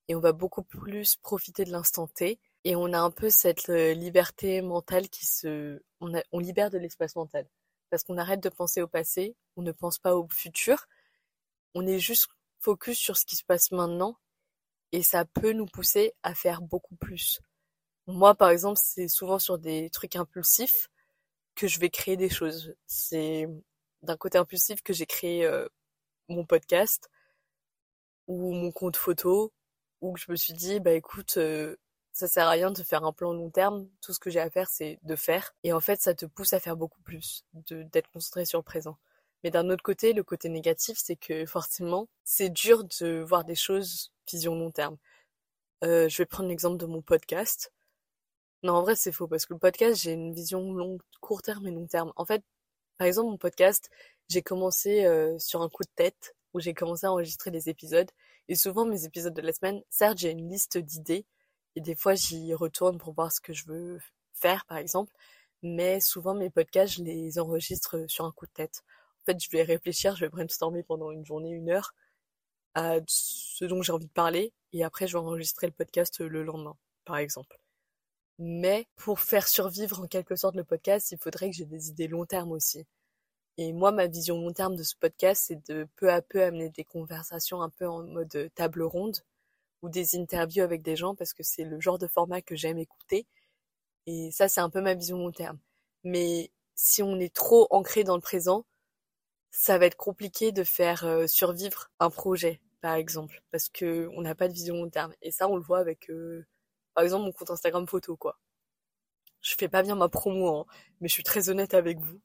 et 0.07 0.15
on 0.15 0.19
va 0.19 0.31
beaucoup 0.31 0.63
plus 0.63 1.17
profiter 1.17 1.65
de 1.65 1.71
l'instant 1.71 2.07
T 2.07 2.39
et 2.63 2.75
on 2.75 2.91
a 2.91 2.99
un 2.99 3.11
peu 3.11 3.29
cette 3.29 3.69
euh, 3.69 3.93
liberté 3.93 4.63
mentale 4.63 5.07
qui 5.07 5.27
se, 5.27 5.83
on, 6.01 6.11
on 6.31 6.39
libère 6.39 6.71
de 6.71 6.79
l'espace 6.79 7.15
mental 7.15 7.47
parce 7.91 8.03
qu'on 8.03 8.17
arrête 8.17 8.41
de 8.41 8.49
penser 8.49 8.81
au 8.81 8.87
passé, 8.87 9.35
on 9.55 9.61
ne 9.61 9.71
pense 9.71 9.99
pas 9.99 10.15
au 10.15 10.27
futur, 10.29 10.87
on 11.75 11.85
est 11.85 11.99
juste 11.99 12.27
focus 12.59 12.97
sur 12.97 13.17
ce 13.17 13.25
qui 13.27 13.35
se 13.35 13.43
passe 13.43 13.69
maintenant 13.69 14.17
et 14.91 15.03
ça 15.03 15.25
peut 15.25 15.53
nous 15.53 15.65
pousser 15.65 16.13
à 16.23 16.33
faire 16.33 16.61
beaucoup 16.61 16.95
plus. 16.95 17.41
Moi, 18.07 18.35
par 18.35 18.49
exemple, 18.49 18.79
c'est 18.81 19.07
souvent 19.07 19.39
sur 19.39 19.59
des 19.59 19.89
trucs 19.91 20.15
impulsifs 20.15 20.89
que 21.55 21.67
je 21.67 21.79
vais 21.79 21.89
créer 21.89 22.17
des 22.17 22.29
choses. 22.29 22.73
C'est 22.87 23.47
d'un 24.01 24.17
côté 24.17 24.37
impulsif 24.37 24.81
que 24.81 24.93
j'ai 24.93 25.05
créé 25.05 25.45
euh, 25.45 25.67
mon 26.29 26.45
podcast 26.45 27.09
ou 28.27 28.53
mon 28.53 28.71
compte 28.71 28.95
photo 28.95 29.51
où 30.01 30.15
je 30.17 30.25
me 30.29 30.35
suis 30.35 30.53
dit 30.53 30.79
bah 30.79 30.93
écoute 30.93 31.37
euh, 31.37 31.75
ça 32.13 32.27
sert 32.27 32.47
à 32.47 32.51
rien 32.51 32.71
de 32.71 32.83
faire 32.83 33.03
un 33.03 33.11
plan 33.11 33.33
long 33.33 33.49
terme 33.49 33.87
tout 34.01 34.13
ce 34.13 34.19
que 34.19 34.29
j'ai 34.29 34.39
à 34.39 34.49
faire 34.49 34.69
c'est 34.69 34.99
de 35.03 35.15
faire 35.15 35.53
et 35.63 35.73
en 35.73 35.79
fait 35.79 36.01
ça 36.01 36.13
te 36.13 36.25
pousse 36.25 36.53
à 36.53 36.59
faire 36.59 36.77
beaucoup 36.77 37.01
plus 37.01 37.43
d'être 37.53 38.09
concentré 38.11 38.45
sur 38.45 38.59
le 38.59 38.63
présent 38.63 38.97
mais 39.43 39.51
d'un 39.51 39.69
autre 39.69 39.83
côté 39.83 40.13
le 40.13 40.23
côté 40.23 40.47
négatif 40.49 40.97
c'est 41.01 41.15
que 41.15 41.45
forcément 41.45 42.07
c'est 42.23 42.49
dur 42.49 42.83
de 43.01 43.21
voir 43.21 43.43
des 43.43 43.55
choses 43.55 44.11
vision 44.29 44.55
long 44.55 44.71
terme 44.71 44.97
euh, 45.83 46.09
je 46.09 46.17
vais 46.17 46.25
prendre 46.25 46.49
l'exemple 46.49 46.77
de 46.77 46.85
mon 46.85 47.01
podcast 47.01 47.71
non 48.63 48.73
en 48.73 48.81
vrai 48.83 48.95
c'est 48.95 49.11
faux 49.11 49.27
parce 49.27 49.45
que 49.45 49.53
le 49.53 49.59
podcast 49.59 50.01
j'ai 50.01 50.13
une 50.13 50.33
vision 50.33 50.73
long 50.73 50.97
court 51.21 51.41
terme 51.41 51.67
et 51.67 51.71
long 51.71 51.87
terme 51.87 52.13
en 52.15 52.25
fait 52.25 52.43
par 52.99 53.07
exemple, 53.07 53.29
mon 53.29 53.37
podcast, 53.37 53.89
j'ai 54.27 54.41
commencé 54.41 55.05
euh, 55.05 55.39
sur 55.39 55.61
un 55.61 55.69
coup 55.69 55.83
de 55.83 55.89
tête 55.95 56.35
où 56.53 56.59
j'ai 56.59 56.73
commencé 56.73 57.05
à 57.07 57.11
enregistrer 57.13 57.49
les 57.49 57.69
épisodes. 57.69 58.11
Et 58.49 58.55
souvent, 58.55 58.85
mes 58.85 59.05
épisodes 59.05 59.33
de 59.33 59.41
la 59.41 59.53
semaine, 59.53 59.81
certes, 59.89 60.17
j'ai 60.17 60.31
une 60.31 60.49
liste 60.49 60.77
d'idées 60.77 61.25
et 61.77 61.81
des 61.81 61.95
fois, 61.95 62.15
j'y 62.15 62.53
retourne 62.53 62.97
pour 62.97 63.13
voir 63.13 63.31
ce 63.31 63.39
que 63.39 63.53
je 63.53 63.65
veux 63.67 63.99
faire, 64.33 64.65
par 64.65 64.77
exemple. 64.77 65.13
Mais 65.63 66.01
souvent, 66.01 66.33
mes 66.35 66.49
podcasts, 66.49 66.95
je 66.95 67.03
les 67.03 67.39
enregistre 67.39 68.05
sur 68.09 68.25
un 68.25 68.33
coup 68.33 68.47
de 68.47 68.51
tête. 68.51 68.83
En 69.23 69.31
fait, 69.31 69.41
je 69.41 69.49
vais 69.49 69.63
réfléchir, 69.63 70.17
je 70.17 70.25
vais 70.25 70.29
brainstormer 70.29 70.83
pendant 70.83 71.11
une 71.11 71.25
journée, 71.25 71.51
une 71.51 71.69
heure 71.69 71.93
à 72.75 72.97
ce 73.07 73.65
dont 73.65 73.81
j'ai 73.81 73.91
envie 73.91 74.07
de 74.07 74.11
parler 74.11 74.53
et 74.73 74.83
après, 74.83 75.07
je 75.07 75.13
vais 75.17 75.23
enregistrer 75.23 75.67
le 75.67 75.73
podcast 75.73 76.19
le 76.19 76.43
lendemain, 76.43 76.77
par 77.05 77.17
exemple. 77.17 77.59
Mais 78.39 78.87
pour 78.95 79.19
faire 79.19 79.47
survivre 79.47 80.01
en 80.01 80.07
quelque 80.07 80.35
sorte 80.35 80.55
le 80.55 80.63
podcast, 80.63 81.11
il 81.11 81.17
faudrait 81.17 81.49
que 81.49 81.55
j'ai 81.57 81.65
des 81.65 81.89
idées 81.89 82.07
long 82.07 82.25
terme 82.25 82.51
aussi. 82.51 82.85
Et 83.57 83.73
moi, 83.73 83.91
ma 83.91 84.07
vision 84.07 84.37
long 84.37 84.53
terme 84.53 84.75
de 84.77 84.83
ce 84.83 84.95
podcast, 84.95 85.43
c'est 85.47 85.67
de 85.69 85.87
peu 85.97 86.11
à 86.11 86.21
peu 86.21 86.43
amener 86.43 86.69
des 86.69 86.85
conversations 86.85 87.61
un 87.61 87.69
peu 87.69 87.87
en 87.87 88.03
mode 88.03 88.49
table 88.55 88.83
ronde 88.83 89.17
ou 89.81 89.89
des 89.89 90.15
interviews 90.15 90.63
avec 90.63 90.81
des 90.81 90.95
gens 90.95 91.15
parce 91.15 91.33
que 91.33 91.43
c'est 91.43 91.65
le 91.65 91.79
genre 91.81 91.99
de 91.99 92.07
format 92.07 92.41
que 92.41 92.55
j'aime 92.55 92.77
écouter. 92.77 93.27
Et 94.07 94.31
ça, 94.31 94.47
c'est 94.47 94.61
un 94.61 94.69
peu 94.69 94.81
ma 94.81 94.93
vision 94.95 95.17
long 95.17 95.31
terme. 95.31 95.59
Mais 96.03 96.51
si 96.75 97.03
on 97.03 97.19
est 97.19 97.33
trop 97.33 97.67
ancré 97.71 98.03
dans 98.05 98.15
le 98.15 98.21
présent, 98.21 98.65
ça 99.51 99.77
va 99.77 99.85
être 99.85 99.97
compliqué 99.97 100.51
de 100.51 100.63
faire 100.63 101.05
euh, 101.05 101.27
survivre 101.27 101.91
un 101.99 102.09
projet, 102.09 102.61
par 102.81 102.95
exemple, 102.95 103.43
parce 103.51 103.69
que 103.69 104.09
on 104.13 104.21
n'a 104.21 104.35
pas 104.35 104.47
de 104.47 104.53
vision 104.53 104.75
long 104.75 104.89
terme. 104.89 105.13
Et 105.21 105.31
ça, 105.31 105.47
on 105.49 105.55
le 105.55 105.61
voit 105.61 105.79
avec 105.79 106.09
euh, 106.09 106.45
par 106.93 107.03
exemple 107.03 107.25
mon 107.25 107.31
compte 107.31 107.51
Instagram 107.51 107.87
photo 107.87 108.17
quoi. 108.17 108.39
Je 109.41 109.55
fais 109.55 109.69
pas 109.69 109.83
bien 109.83 109.95
ma 109.95 110.09
promo, 110.09 110.49
hein, 110.49 110.65
mais 111.01 111.07
je 111.07 111.13
suis 111.13 111.23
très 111.23 111.49
honnête 111.49 111.73
avec 111.73 111.99
vous. 111.99 112.21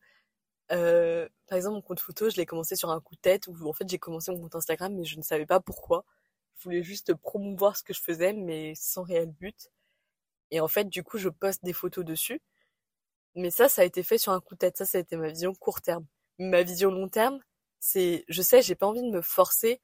Euh, 0.72 1.28
par 1.48 1.56
exemple 1.56 1.76
mon 1.76 1.82
compte 1.82 2.00
photo, 2.00 2.30
je 2.30 2.36
l'ai 2.36 2.46
commencé 2.46 2.76
sur 2.76 2.90
un 2.90 3.00
coup 3.00 3.14
de 3.16 3.20
tête 3.20 3.46
où 3.48 3.68
en 3.68 3.72
fait 3.72 3.88
j'ai 3.88 3.98
commencé 3.98 4.32
mon 4.32 4.40
compte 4.40 4.56
Instagram 4.56 4.94
mais 4.94 5.04
je 5.04 5.16
ne 5.18 5.22
savais 5.22 5.46
pas 5.46 5.60
pourquoi. 5.60 6.04
Je 6.58 6.64
voulais 6.64 6.82
juste 6.82 7.14
promouvoir 7.14 7.76
ce 7.76 7.82
que 7.84 7.94
je 7.94 8.00
faisais 8.02 8.32
mais 8.32 8.74
sans 8.76 9.02
réel 9.04 9.30
but. 9.32 9.70
Et 10.50 10.60
en 10.60 10.68
fait 10.68 10.88
du 10.88 11.02
coup 11.04 11.18
je 11.18 11.28
poste 11.28 11.64
des 11.64 11.72
photos 11.74 12.04
dessus. 12.04 12.40
Mais 13.36 13.50
ça, 13.50 13.68
ça 13.68 13.82
a 13.82 13.84
été 13.84 14.02
fait 14.02 14.18
sur 14.18 14.32
un 14.32 14.40
coup 14.40 14.54
de 14.54 14.60
tête. 14.60 14.76
Ça, 14.76 14.84
ça 14.86 14.98
a 14.98 15.00
été 15.00 15.16
ma 15.16 15.28
vision 15.28 15.54
court 15.54 15.82
terme. 15.82 16.06
Ma 16.38 16.62
vision 16.62 16.90
long 16.90 17.08
terme, 17.08 17.40
c'est, 17.80 18.24
je 18.28 18.42
sais, 18.42 18.62
j'ai 18.62 18.74
pas 18.74 18.86
envie 18.86 19.02
de 19.02 19.10
me 19.10 19.22
forcer 19.22 19.80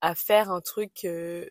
à 0.00 0.14
faire 0.14 0.50
un 0.50 0.60
truc 0.60 1.04
euh, 1.04 1.48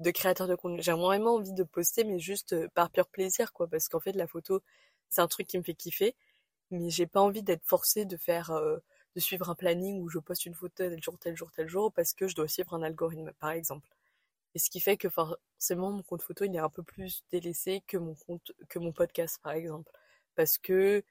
de 0.00 0.10
créateur 0.10 0.48
de 0.48 0.54
contenu. 0.56 0.82
J'ai 0.82 0.92
vraiment 0.92 1.34
envie 1.36 1.52
de 1.52 1.64
poster, 1.64 2.04
mais 2.04 2.18
juste 2.20 2.54
euh, 2.54 2.68
par 2.74 2.90
pur 2.90 3.08
plaisir, 3.08 3.52
quoi, 3.52 3.68
parce 3.68 3.88
qu'en 3.88 4.00
fait, 4.00 4.12
la 4.12 4.26
photo, 4.26 4.62
c'est 5.10 5.20
un 5.22 5.28
truc 5.28 5.46
qui 5.48 5.58
me 5.58 5.62
fait 5.64 5.74
kiffer, 5.74 6.16
mais 6.70 6.90
j'ai 6.90 7.06
pas 7.06 7.20
envie 7.20 7.42
d'être 7.42 7.64
forcée 7.66 8.04
de 8.06 8.16
faire, 8.16 8.50
euh, 8.52 8.78
de 9.16 9.20
suivre 9.20 9.50
un 9.50 9.54
planning 9.56 10.00
où 10.02 10.08
je 10.08 10.18
poste 10.18 10.46
une 10.46 10.54
photo 10.54 10.74
tel 10.76 11.02
jour, 11.02 11.18
tel 11.18 11.36
jour, 11.36 11.50
tel 11.52 11.68
jour, 11.68 11.92
parce 11.92 12.14
que 12.14 12.28
je 12.28 12.34
dois 12.36 12.48
suivre 12.48 12.74
un 12.74 12.82
algorithme, 12.82 13.32
par 13.40 13.50
exemple. 13.52 13.88
Et 14.54 14.58
ce 14.58 14.70
qui 14.70 14.80
fait 14.80 14.96
que 14.96 15.08
forcément, 15.08 15.92
mon 15.92 16.02
compte 16.02 16.22
photo, 16.22 16.44
il 16.44 16.54
est 16.54 16.58
un 16.58 16.70
peu 16.70 16.82
plus 16.82 17.24
délaissé 17.30 17.82
que 17.86 17.96
mon 17.98 18.14
compte, 18.14 18.52
que 18.68 18.78
mon 18.78 18.92
podcast, 18.92 19.38
par 19.42 19.52
exemple. 19.52 19.90
Parce 20.36 20.58
que 20.58 21.04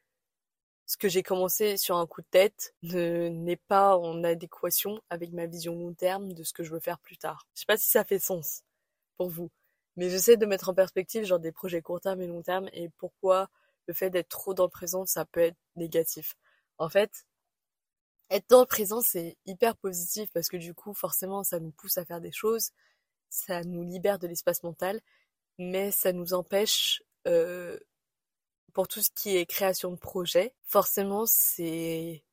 ce 0.85 0.97
que 0.97 1.07
j'ai 1.07 1.23
commencé 1.23 1.77
sur 1.77 1.97
un 1.97 2.05
coup 2.07 2.21
de 2.21 2.27
tête 2.29 2.75
n'est 2.81 3.61
pas 3.67 3.97
en 3.97 4.23
adéquation 4.23 5.01
avec 5.09 5.31
ma 5.31 5.45
vision 5.45 5.75
long 5.75 5.93
terme 5.93 6.33
de 6.33 6.43
ce 6.43 6.53
que 6.53 6.63
je 6.63 6.71
veux 6.71 6.79
faire 6.79 6.99
plus 6.99 7.17
tard. 7.17 7.47
Je 7.55 7.61
sais 7.61 7.65
pas 7.65 7.77
si 7.77 7.89
ça 7.89 8.03
fait 8.03 8.19
sens 8.19 8.63
pour 9.17 9.29
vous. 9.29 9.49
Mais 9.95 10.09
j'essaie 10.09 10.37
de 10.37 10.45
mettre 10.45 10.69
en 10.69 10.73
perspective 10.73 11.23
genre 11.25 11.39
des 11.39 11.51
projets 11.51 11.81
court 11.81 12.01
terme 12.01 12.21
et 12.21 12.27
long 12.27 12.41
terme 12.41 12.67
et 12.73 12.89
pourquoi 12.97 13.49
le 13.87 13.93
fait 13.93 14.09
d'être 14.09 14.29
trop 14.29 14.53
dans 14.53 14.63
le 14.63 14.69
présent, 14.69 15.05
ça 15.05 15.25
peut 15.25 15.41
être 15.41 15.57
négatif. 15.75 16.35
En 16.77 16.89
fait, 16.89 17.25
être 18.29 18.49
dans 18.49 18.61
le 18.61 18.65
présent, 18.65 19.01
c'est 19.01 19.37
hyper 19.45 19.75
positif 19.75 20.31
parce 20.33 20.47
que 20.47 20.57
du 20.57 20.73
coup, 20.73 20.93
forcément, 20.93 21.43
ça 21.43 21.59
nous 21.59 21.71
pousse 21.71 21.97
à 21.97 22.05
faire 22.05 22.21
des 22.21 22.31
choses, 22.31 22.71
ça 23.29 23.61
nous 23.63 23.83
libère 23.83 24.19
de 24.19 24.27
l'espace 24.27 24.63
mental, 24.63 25.01
mais 25.59 25.91
ça 25.91 26.13
nous 26.13 26.33
empêche 26.33 27.03
euh, 27.27 27.79
pour 28.73 28.88
tout 28.88 29.01
ce 29.01 29.09
qui 29.12 29.38
est 29.38 29.45
création 29.45 29.91
de 29.91 29.97
projet, 29.97 30.53
forcément 30.65 31.25
c'est 31.25 32.23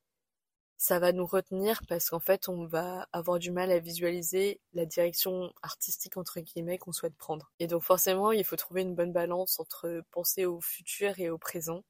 ça 0.79 0.99
va 0.99 1.13
nous 1.13 1.27
retenir 1.27 1.83
parce 1.89 2.09
qu'en 2.11 2.21
fait 2.21 2.49
on 2.49 2.67
va 2.67 3.07
avoir 3.13 3.39
du 3.39 3.51
mal 3.53 3.71
à 3.71 3.79
visualiser 3.79 4.61
la 4.73 4.87
direction 4.87 5.53
artistique 5.63 6.17
entre 6.17 6.41
guillemets 6.41 6.79
qu'on 6.79 6.93
souhaite 6.93 7.17
prendre. 7.17 7.53
Et 7.61 7.67
donc 7.67 7.83
forcément 7.83 8.33
il 8.33 8.45
faut 8.45 8.57
trouver 8.57 8.83
une 8.83 8.95
bonne 8.95 9.13
balance 9.13 9.61
entre 9.61 10.03
penser 10.11 10.47
au 10.47 10.61
futur 10.61 11.19
et 11.21 11.31
au 11.31 11.39
présent 11.39 11.85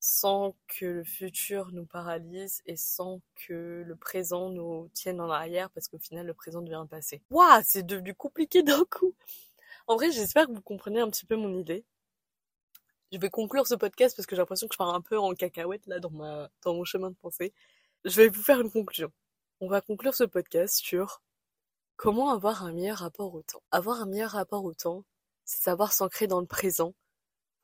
sans 0.00 0.54
que 0.68 0.86
le 0.86 1.04
futur 1.04 1.72
nous 1.72 1.84
paralyse 1.84 2.62
et 2.66 2.76
sans 2.76 3.20
que 3.34 3.82
le 3.84 3.96
présent 3.96 4.50
nous 4.50 4.88
tienne 4.94 5.20
en 5.20 5.30
arrière 5.30 5.70
parce 5.70 5.88
qu'au 5.88 5.98
final 5.98 6.26
le 6.26 6.34
présent 6.34 6.62
devient 6.62 6.76
un 6.76 6.86
passé. 6.86 7.22
Waouh, 7.30 7.62
c'est 7.64 7.84
devenu 7.84 8.14
compliqué 8.14 8.62
d'un 8.62 8.84
coup. 8.84 9.14
En 9.88 9.96
vrai, 9.96 10.12
j'espère 10.12 10.46
que 10.46 10.52
vous 10.52 10.62
comprenez 10.62 11.00
un 11.00 11.10
petit 11.10 11.26
peu 11.26 11.36
mon 11.36 11.52
idée. 11.58 11.84
Je 13.12 13.18
vais 13.18 13.30
conclure 13.30 13.66
ce 13.66 13.74
podcast 13.74 14.16
parce 14.16 14.26
que 14.26 14.34
j'ai 14.34 14.42
l'impression 14.42 14.66
que 14.66 14.74
je 14.74 14.78
pars 14.78 14.94
un 14.94 15.00
peu 15.00 15.18
en 15.18 15.32
cacahuète 15.34 15.86
là 15.86 16.00
dans 16.00 16.10
ma 16.10 16.50
dans 16.62 16.74
mon 16.74 16.84
chemin 16.84 17.10
de 17.10 17.16
pensée. 17.16 17.52
Je 18.04 18.16
vais 18.22 18.28
vous 18.28 18.42
faire 18.42 18.60
une 18.60 18.70
conclusion. 18.70 19.12
On 19.60 19.68
va 19.68 19.80
conclure 19.80 20.14
ce 20.14 20.24
podcast 20.24 20.76
sur 20.76 21.22
comment 21.96 22.30
avoir 22.30 22.64
un 22.64 22.72
meilleur 22.72 22.98
rapport 22.98 23.34
au 23.34 23.42
temps. 23.42 23.62
Avoir 23.70 24.00
un 24.02 24.06
meilleur 24.06 24.32
rapport 24.32 24.64
au 24.64 24.74
temps, 24.74 25.04
c'est 25.44 25.62
savoir 25.62 25.92
s'ancrer 25.92 26.26
dans 26.26 26.40
le 26.40 26.46
présent 26.46 26.94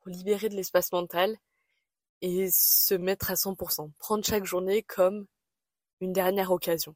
pour 0.01 0.11
libérer 0.11 0.49
de 0.49 0.57
l'espace 0.57 0.93
mental 0.93 1.37
et 2.23 2.51
se 2.51 2.95
mettre 2.95 3.31
à 3.31 3.35
100%. 3.35 3.91
Prendre 3.99 4.25
chaque 4.25 4.45
journée 4.45 4.83
comme 4.83 5.27
une 6.01 6.13
dernière 6.13 6.53
occasion. 6.53 6.95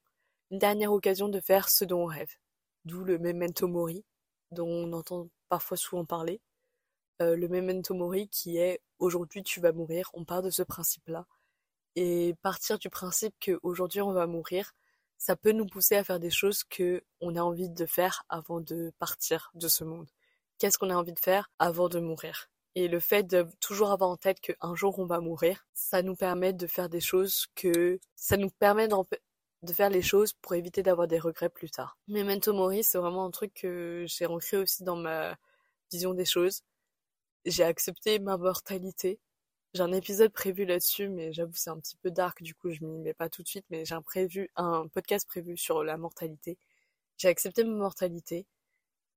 Une 0.51 0.59
dernière 0.59 0.93
occasion 0.93 1.29
de 1.29 1.41
faire 1.41 1.69
ce 1.69 1.85
dont 1.85 2.03
on 2.03 2.07
rêve. 2.07 2.33
D'où 2.85 3.05
le 3.05 3.19
memento 3.19 3.67
mori, 3.67 4.05
dont 4.53 4.69
on 4.69 4.93
entend 4.93 5.29
parfois 5.49 5.77
souvent 5.77 6.05
parler. 6.05 6.41
Euh, 7.23 7.35
le 7.35 7.49
memento 7.49 7.95
mori 7.95 8.29
qui 8.29 8.59
est 8.59 8.81
aujourd'hui 8.99 9.43
tu 9.43 9.61
vas 9.61 9.73
mourir. 9.73 10.11
On 10.15 10.25
part 10.25 10.43
de 10.43 10.51
ce 10.51 10.63
principe-là. 10.63 11.27
Et 11.95 12.35
partir 12.43 12.79
du 12.79 12.91
principe 12.91 13.35
qu'aujourd'hui 13.41 14.03
on 14.03 14.13
va 14.13 14.27
mourir, 14.27 14.73
ça 15.17 15.35
peut 15.35 15.53
nous 15.53 15.67
pousser 15.67 15.97
à 15.97 16.05
faire 16.05 16.21
des 16.21 16.31
choses 16.31 16.63
que 16.65 17.03
on 17.21 17.37
a 17.37 17.41
envie 17.41 17.71
de 17.71 17.87
faire 17.87 18.25
avant 18.29 18.61
de 18.61 18.93
partir 18.99 19.51
de 19.55 19.69
ce 19.69 19.85
monde. 19.85 20.09
Qu'est-ce 20.59 20.79
qu'on 20.79 20.91
a 20.91 20.95
envie 20.95 21.15
de 21.15 21.19
faire 21.19 21.51
avant 21.59 21.89
de 21.89 22.01
mourir? 22.01 22.51
Et 22.75 22.89
le 22.89 23.01
fait 23.01 23.23
de 23.23 23.47
toujours 23.61 23.91
avoir 23.91 24.11
en 24.11 24.19
tête 24.19 24.41
qu'un 24.41 24.75
jour 24.75 24.99
on 24.99 25.07
va 25.07 25.21
mourir, 25.21 25.67
ça 25.73 26.03
nous 26.03 26.15
permet 26.15 26.53
de 26.53 26.67
faire 26.67 26.91
des 26.91 27.01
choses 27.01 27.47
que, 27.55 27.99
ça 28.15 28.37
nous 28.37 28.51
permet 28.51 28.89
de 28.89 29.73
faire 29.73 29.89
les 29.89 30.03
choses 30.03 30.35
pour 30.43 30.55
éviter 30.55 30.83
d'avoir 30.83 31.09
des 31.09 31.19
regrets 31.19 31.49
plus 31.49 31.71
tard. 31.71 31.97
Memento 32.09 32.53
Mori, 32.53 32.85
c'est 32.85 32.99
vraiment 32.99 33.25
un 33.25 33.31
truc 33.31 33.55
que 33.55 34.05
j'ai 34.07 34.27
ancré 34.27 34.59
aussi 34.59 34.85
dans 34.85 34.97
ma 34.97 35.37
vision 35.91 36.13
des 36.13 36.27
choses. 36.27 36.63
J'ai 37.47 37.63
accepté 37.63 38.19
ma 38.19 38.37
mortalité. 38.37 39.21
J'ai 39.73 39.83
un 39.83 39.93
épisode 39.93 40.33
prévu 40.33 40.65
là-dessus, 40.65 41.09
mais 41.09 41.33
j'avoue 41.33 41.55
c'est 41.55 41.71
un 41.71 41.79
petit 41.79 41.97
peu 41.97 42.11
dark, 42.11 42.43
du 42.43 42.55
coup 42.57 42.73
je 42.73 42.85
m'y 42.85 42.99
mets 42.99 43.15
pas 43.15 43.29
tout 43.29 43.43
de 43.45 43.49
suite, 43.49 43.65
mais 43.71 43.85
j'ai 43.85 43.95
un 43.95 44.03
prévu, 44.03 44.51
un 44.57 44.89
podcast 44.89 45.29
prévu 45.29 45.57
sur 45.57 45.85
la 45.85 45.97
mortalité. 45.97 46.59
J'ai 47.19 47.29
accepté 47.29 47.63
ma 47.65 47.77
mortalité. 47.77 48.47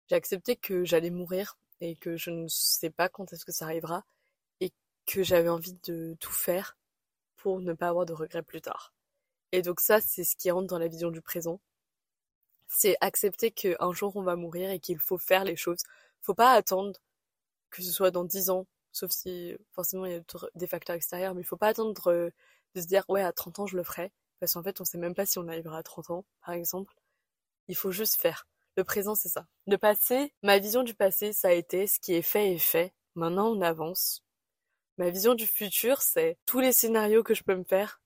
J'ai 0.10 0.16
accepté 0.16 0.56
que 0.58 0.86
j'allais 0.86 1.10
mourir 1.12 1.58
et 1.82 1.96
que 1.96 2.18
je 2.18 2.30
ne 2.32 2.48
sais 2.50 2.92
pas 2.92 3.10
quand 3.10 3.34
est-ce 3.34 3.46
que 3.46 3.52
ça 3.52 3.66
arrivera 3.66 4.06
et 4.62 4.72
que 5.08 5.24
j'avais 5.24 5.50
envie 5.50 5.78
de 5.86 6.16
tout 6.20 6.32
faire 6.32 6.78
pour 7.38 7.62
ne 7.62 7.74
pas 7.74 7.90
avoir 7.90 8.06
de 8.06 8.14
regrets 8.14 8.44
plus 8.44 8.62
tard. 8.62 8.94
Et 9.52 9.62
donc 9.64 9.80
ça, 9.82 10.02
c'est 10.02 10.24
ce 10.24 10.36
qui 10.36 10.52
rentre 10.52 10.68
dans 10.68 10.80
la 10.80 10.88
vision 10.88 11.12
du 11.12 11.22
présent. 11.22 11.62
C'est 12.68 12.96
accepter 13.02 13.52
qu'un 13.52 13.92
jour 13.94 14.16
on 14.16 14.22
va 14.24 14.36
mourir 14.36 14.70
et 14.72 14.80
qu'il 14.80 15.00
faut 15.00 15.18
faire 15.18 15.44
les 15.46 15.56
choses. 15.56 15.82
Faut 16.22 16.36
pas 16.36 16.52
attendre 16.54 17.00
que 17.72 17.82
ce 17.84 17.92
soit 17.92 18.12
dans 18.12 18.24
dix 18.24 18.50
ans, 18.50 18.68
sauf 18.92 19.12
si 19.12 19.56
forcément 19.72 20.06
il 20.06 20.14
y 20.14 20.16
a 20.16 20.22
des 20.56 20.68
facteurs 20.68 20.96
extérieurs, 20.96 21.36
mais 21.36 21.42
il 21.42 21.46
faut 21.46 21.58
pas 21.58 21.68
attendre 21.68 22.12
euh, 22.12 22.30
de 22.76 22.82
se 22.82 22.88
dire 22.88 23.04
ouais 23.10 23.24
à 23.24 23.32
30 23.34 23.60
ans 23.60 23.68
je 23.68 23.78
le 23.78 23.84
ferai, 23.84 24.12
parce 24.40 24.54
qu'en 24.54 24.64
fait 24.64 24.82
on 24.82 24.86
sait 24.86 24.98
même 24.98 25.16
pas 25.16 25.26
si 25.26 25.40
on 25.40 25.48
arrivera 25.48 25.78
à 25.80 25.84
30 25.84 26.10
ans, 26.12 26.26
par 26.46 26.54
exemple. 26.54 26.94
Il 27.68 27.76
faut 27.76 27.92
juste 27.92 28.20
faire. 28.20 28.48
Le 28.80 28.84
présent, 28.84 29.14
c'est 29.14 29.30
ça. 29.30 29.46
Le 29.68 29.78
passé, 29.78 30.34
ma 30.42 30.58
vision 30.58 30.84
du 30.84 30.94
passé, 30.96 31.34
ça 31.34 31.50
a 31.50 31.52
été 31.52 31.86
ce 31.86 32.00
qui 32.00 32.14
est 32.14 32.22
fait 32.22 32.54
est 32.54 32.58
fait. 32.58 32.94
Maintenant, 33.16 33.50
on 33.50 33.62
avance. 33.62 34.24
Ma 34.98 35.10
vision 35.10 35.36
du 35.36 35.46
futur, 35.46 36.02
c'est 36.02 36.38
tous 36.46 36.62
les 36.62 36.72
scénarios 36.72 37.24
que 37.24 37.34
je 37.34 37.44
peux 37.44 37.56
me 37.56 37.64
faire. 37.64 38.02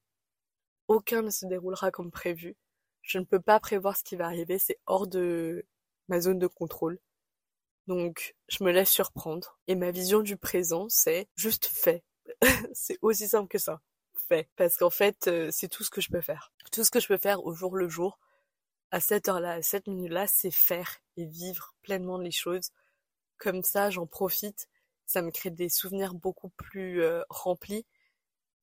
Aucun 0.88 1.22
ne 1.22 1.30
se 1.30 1.46
déroulera 1.46 1.92
comme 1.92 2.12
prévu. 2.12 2.56
Je 3.04 3.20
ne 3.20 3.24
peux 3.24 3.40
pas 3.40 3.60
prévoir 3.60 3.98
ce 3.98 4.04
qui 4.04 4.16
va 4.16 4.26
arriver. 4.26 4.60
C'est 4.60 4.80
hors 4.88 5.08
de 5.08 5.66
ma 6.08 6.20
zone 6.20 6.40
de 6.40 6.48
contrôle. 6.48 7.00
Donc, 7.88 8.36
je 8.48 8.64
me 8.64 8.72
laisse 8.72 8.90
surprendre. 8.90 9.60
Et 9.68 9.76
ma 9.76 9.92
vision 9.92 10.22
du 10.22 10.38
présent, 10.38 10.88
c'est 10.90 11.28
juste 11.36 11.66
fait. 11.66 12.04
c'est 12.74 12.98
aussi 13.02 13.28
simple 13.28 13.48
que 13.48 13.58
ça. 13.58 13.82
Fait. 14.30 14.50
Parce 14.56 14.78
qu'en 14.78 14.90
fait, 14.90 15.28
euh, 15.28 15.50
c'est 15.52 15.68
tout 15.68 15.84
ce 15.84 15.90
que 15.90 16.02
je 16.02 16.10
peux 16.10 16.22
faire. 16.22 16.54
Tout 16.72 16.84
ce 16.84 16.92
que 16.92 17.00
je 17.00 17.08
peux 17.08 17.18
faire 17.18 17.44
au 17.46 17.54
jour 17.54 17.76
le 17.76 17.90
jour 17.90 18.20
à 18.92 19.00
cette 19.00 19.28
heure-là, 19.28 19.54
à 19.54 19.62
cette 19.62 19.88
minute-là, 19.88 20.28
c'est 20.28 20.52
faire 20.52 21.00
et 21.18 21.26
vivre 21.26 21.74
pleinement 21.82 22.18
les 22.18 22.32
choses. 22.32 22.70
Comme 23.38 23.64
ça, 23.64 23.90
j'en 23.90 24.06
profite. 24.06 24.70
Ça 25.06 25.22
me 25.22 25.32
crée 25.32 25.50
des 25.50 25.68
souvenirs 25.68 26.14
beaucoup 26.14 26.50
plus 26.50 27.02
euh, 27.02 27.24
remplis 27.30 27.86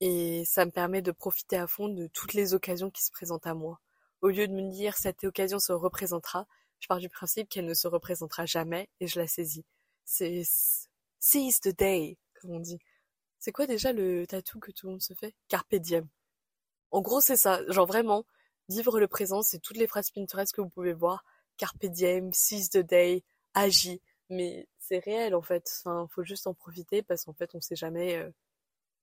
et 0.01 0.45
ça 0.47 0.65
me 0.65 0.71
permet 0.71 1.03
de 1.03 1.13
profiter 1.13 1.57
à 1.57 1.67
fond 1.67 1.89
de 1.89 2.07
toutes 2.07 2.33
les 2.35 2.55
occasions 2.55 2.91
qui 2.91 3.05
se 3.05 3.11
présentent 3.11 3.47
à 3.47 3.55
moi. 3.55 3.81
Au 4.23 4.29
lieu 4.29 4.49
de 4.49 4.53
me 4.53 4.71
dire 4.71 4.97
cette 4.97 5.25
occasion 5.25 5.59
se 5.59 5.73
représentera, 5.73 6.47
je 6.81 6.89
pars 6.89 6.99
du 6.99 7.09
principe 7.09 7.49
qu'elle 7.49 7.67
ne 7.67 7.75
se 7.75 7.89
représentera 7.89 8.47
jamais 8.47 8.89
et 9.01 9.07
je 9.07 9.21
la 9.21 9.27
saisis. 9.27 9.65
C'est 10.05 10.43
seize 11.19 11.61
the 11.61 11.69
day, 11.69 12.19
comme 12.41 12.51
on 12.51 12.61
dit. 12.61 12.79
C'est 13.39 13.53
quoi 13.53 13.67
déjà 13.67 13.93
le 13.93 14.27
tatou 14.27 14.59
que 14.59 14.71
tout 14.71 14.87
le 14.87 14.93
monde 14.93 15.03
se 15.03 15.15
fait? 15.15 15.35
Carpe 15.49 15.75
diem. 15.77 16.09
En 16.91 17.01
gros, 17.01 17.21
c'est 17.21 17.37
ça. 17.37 17.61
Genre 17.71 17.87
vraiment, 17.87 18.25
Vivre 18.71 19.01
le 19.01 19.09
présent, 19.09 19.43
c'est 19.43 19.59
toutes 19.59 19.79
les 19.79 19.89
phrases 19.89 20.13
Pinterest 20.13 20.55
que 20.55 20.61
vous 20.61 20.69
pouvez 20.69 20.93
voir. 20.93 21.25
Carpe 21.57 21.87
diem, 21.87 22.33
seize 22.33 22.71
the 22.71 22.79
day, 22.79 23.25
agis. 23.53 24.01
Mais 24.29 24.69
c'est 24.79 25.01
réel 25.01 25.35
en 25.35 25.43
fait. 25.43 25.69
Enfin, 25.81 26.07
faut 26.09 26.23
juste 26.23 26.47
en 26.47 26.55
profiter 26.55 27.03
parce 27.03 27.25
qu'en 27.25 27.33
fait, 27.33 27.53
on 27.57 27.61
sait 27.61 27.75
jamais 27.75 28.15
euh, 28.17 28.31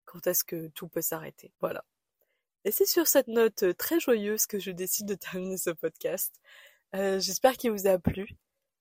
quand 0.05 0.25
est-ce 0.25 0.45
que 0.45 0.69
tout 0.69 0.87
peut 0.87 1.01
s'arrêter. 1.01 1.51
Voilà. 1.59 1.83
Et 2.63 2.71
c'est 2.71 2.85
sur 2.85 3.07
cette 3.07 3.27
note 3.27 3.63
euh, 3.63 3.73
très 3.73 3.99
joyeuse 3.99 4.45
que 4.45 4.57
je 4.57 4.71
décide 4.71 5.05
de 5.05 5.15
terminer 5.15 5.57
ce 5.57 5.71
podcast. 5.71 6.39
Euh, 6.95 7.19
j'espère 7.19 7.57
qu'il 7.57 7.71
vous 7.71 7.87
a 7.87 7.99
plu. 7.99 8.27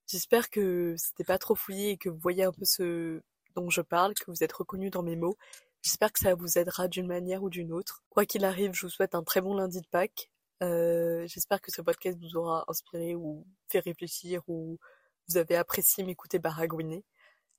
J'espère 0.07 0.51
que 0.51 0.95
c'était 0.97 1.25
pas 1.25 1.39
trop 1.39 1.55
fouillé 1.55 1.91
et 1.91 1.97
que 1.97 2.09
vous 2.09 2.19
voyez 2.19 2.45
un 2.45 2.53
peu 2.53 2.65
ce 2.65 3.21
dont 3.57 3.71
je 3.71 3.81
parle, 3.81 4.15
que 4.15 4.31
vous 4.31 4.45
êtes 4.45 4.53
reconnu 4.53 4.91
dans 4.91 5.03
mes 5.03 5.17
mots. 5.17 5.37
J'espère 5.83 6.13
que 6.13 6.21
ça 6.21 6.35
vous 6.35 6.59
aidera 6.59 6.89
d'une 6.89 7.07
manière 7.07 7.43
ou 7.43 7.51
d'une 7.51 7.73
autre. 7.73 8.03
Quoi 8.11 8.27
qu'il 8.27 8.45
arrive, 8.45 8.73
je 8.75 8.87
vous 8.87 8.91
souhaite 8.91 9.15
un 9.15 9.25
très 9.25 9.41
bon 9.41 9.55
lundi 9.55 9.81
de 9.81 9.87
Pâques. 9.87 10.31
Euh, 10.63 11.27
j'espère 11.27 11.61
que 11.61 11.71
ce 11.71 11.83
podcast 11.83 12.19
vous 12.21 12.37
aura 12.37 12.65
inspiré 12.69 13.15
ou 13.15 13.47
fait 13.69 13.81
réfléchir 13.81 14.43
ou 14.49 14.79
vous 15.29 15.37
avez 15.37 15.57
apprécié 15.57 16.05
m'écouter 16.05 16.39
baragouiner. 16.39 17.05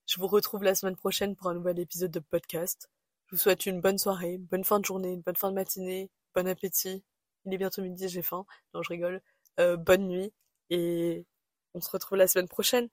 Je 0.08 0.20
vous 0.20 0.28
retrouve 0.28 0.64
la 0.64 0.76
semaine 0.76 0.96
prochaine 0.96 1.36
pour 1.36 1.48
un 1.48 1.54
nouvel 1.54 1.80
épisode 1.80 2.12
de 2.12 2.20
podcast. 2.20 2.90
Je 3.28 3.36
vous 3.36 3.42
souhaite 3.42 3.66
une 3.66 3.82
bonne 3.82 3.98
soirée, 3.98 4.34
une 4.34 4.46
bonne 4.46 4.64
fin 4.64 4.80
de 4.80 4.86
journée, 4.86 5.12
une 5.12 5.22
bonne 5.22 5.36
fin 5.36 5.50
de 5.50 5.56
matinée, 5.56 6.10
bon 6.34 6.48
appétit. 6.48 7.04
Il 7.46 7.54
est 7.54 7.58
bientôt 7.58 7.82
midi, 7.82 8.08
j'ai 8.08 8.22
faim. 8.22 8.46
Non, 8.74 8.82
je 8.84 8.90
rigole. 8.90 9.22
Euh, 9.60 9.78
bonne 9.78 10.08
nuit 10.08 10.32
et 10.70 11.26
on 11.74 11.82
se 11.82 11.90
retrouve 11.90 12.18
la 12.18 12.28
semaine 12.28 12.48
prochaine. 12.48 12.90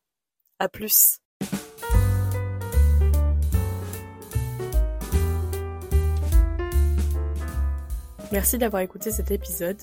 À 0.59 0.69
plus. 0.69 1.19
Merci 8.33 8.59
d'avoir 8.59 8.83
écouté 8.83 9.11
cet 9.11 9.31
épisode. 9.31 9.81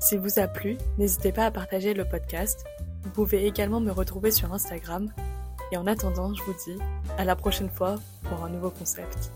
S'il 0.00 0.18
vous 0.18 0.38
a 0.38 0.48
plu, 0.48 0.76
n'hésitez 0.98 1.30
pas 1.30 1.46
à 1.46 1.50
partager 1.50 1.94
le 1.94 2.04
podcast. 2.04 2.64
Vous 3.02 3.10
pouvez 3.10 3.46
également 3.46 3.80
me 3.80 3.92
retrouver 3.92 4.30
sur 4.30 4.52
Instagram. 4.52 5.12
Et 5.70 5.76
en 5.76 5.86
attendant, 5.86 6.34
je 6.34 6.42
vous 6.42 6.54
dis 6.66 6.78
à 7.18 7.24
la 7.24 7.36
prochaine 7.36 7.70
fois 7.70 7.96
pour 8.24 8.44
un 8.44 8.48
nouveau 8.48 8.70
concept. 8.70 9.30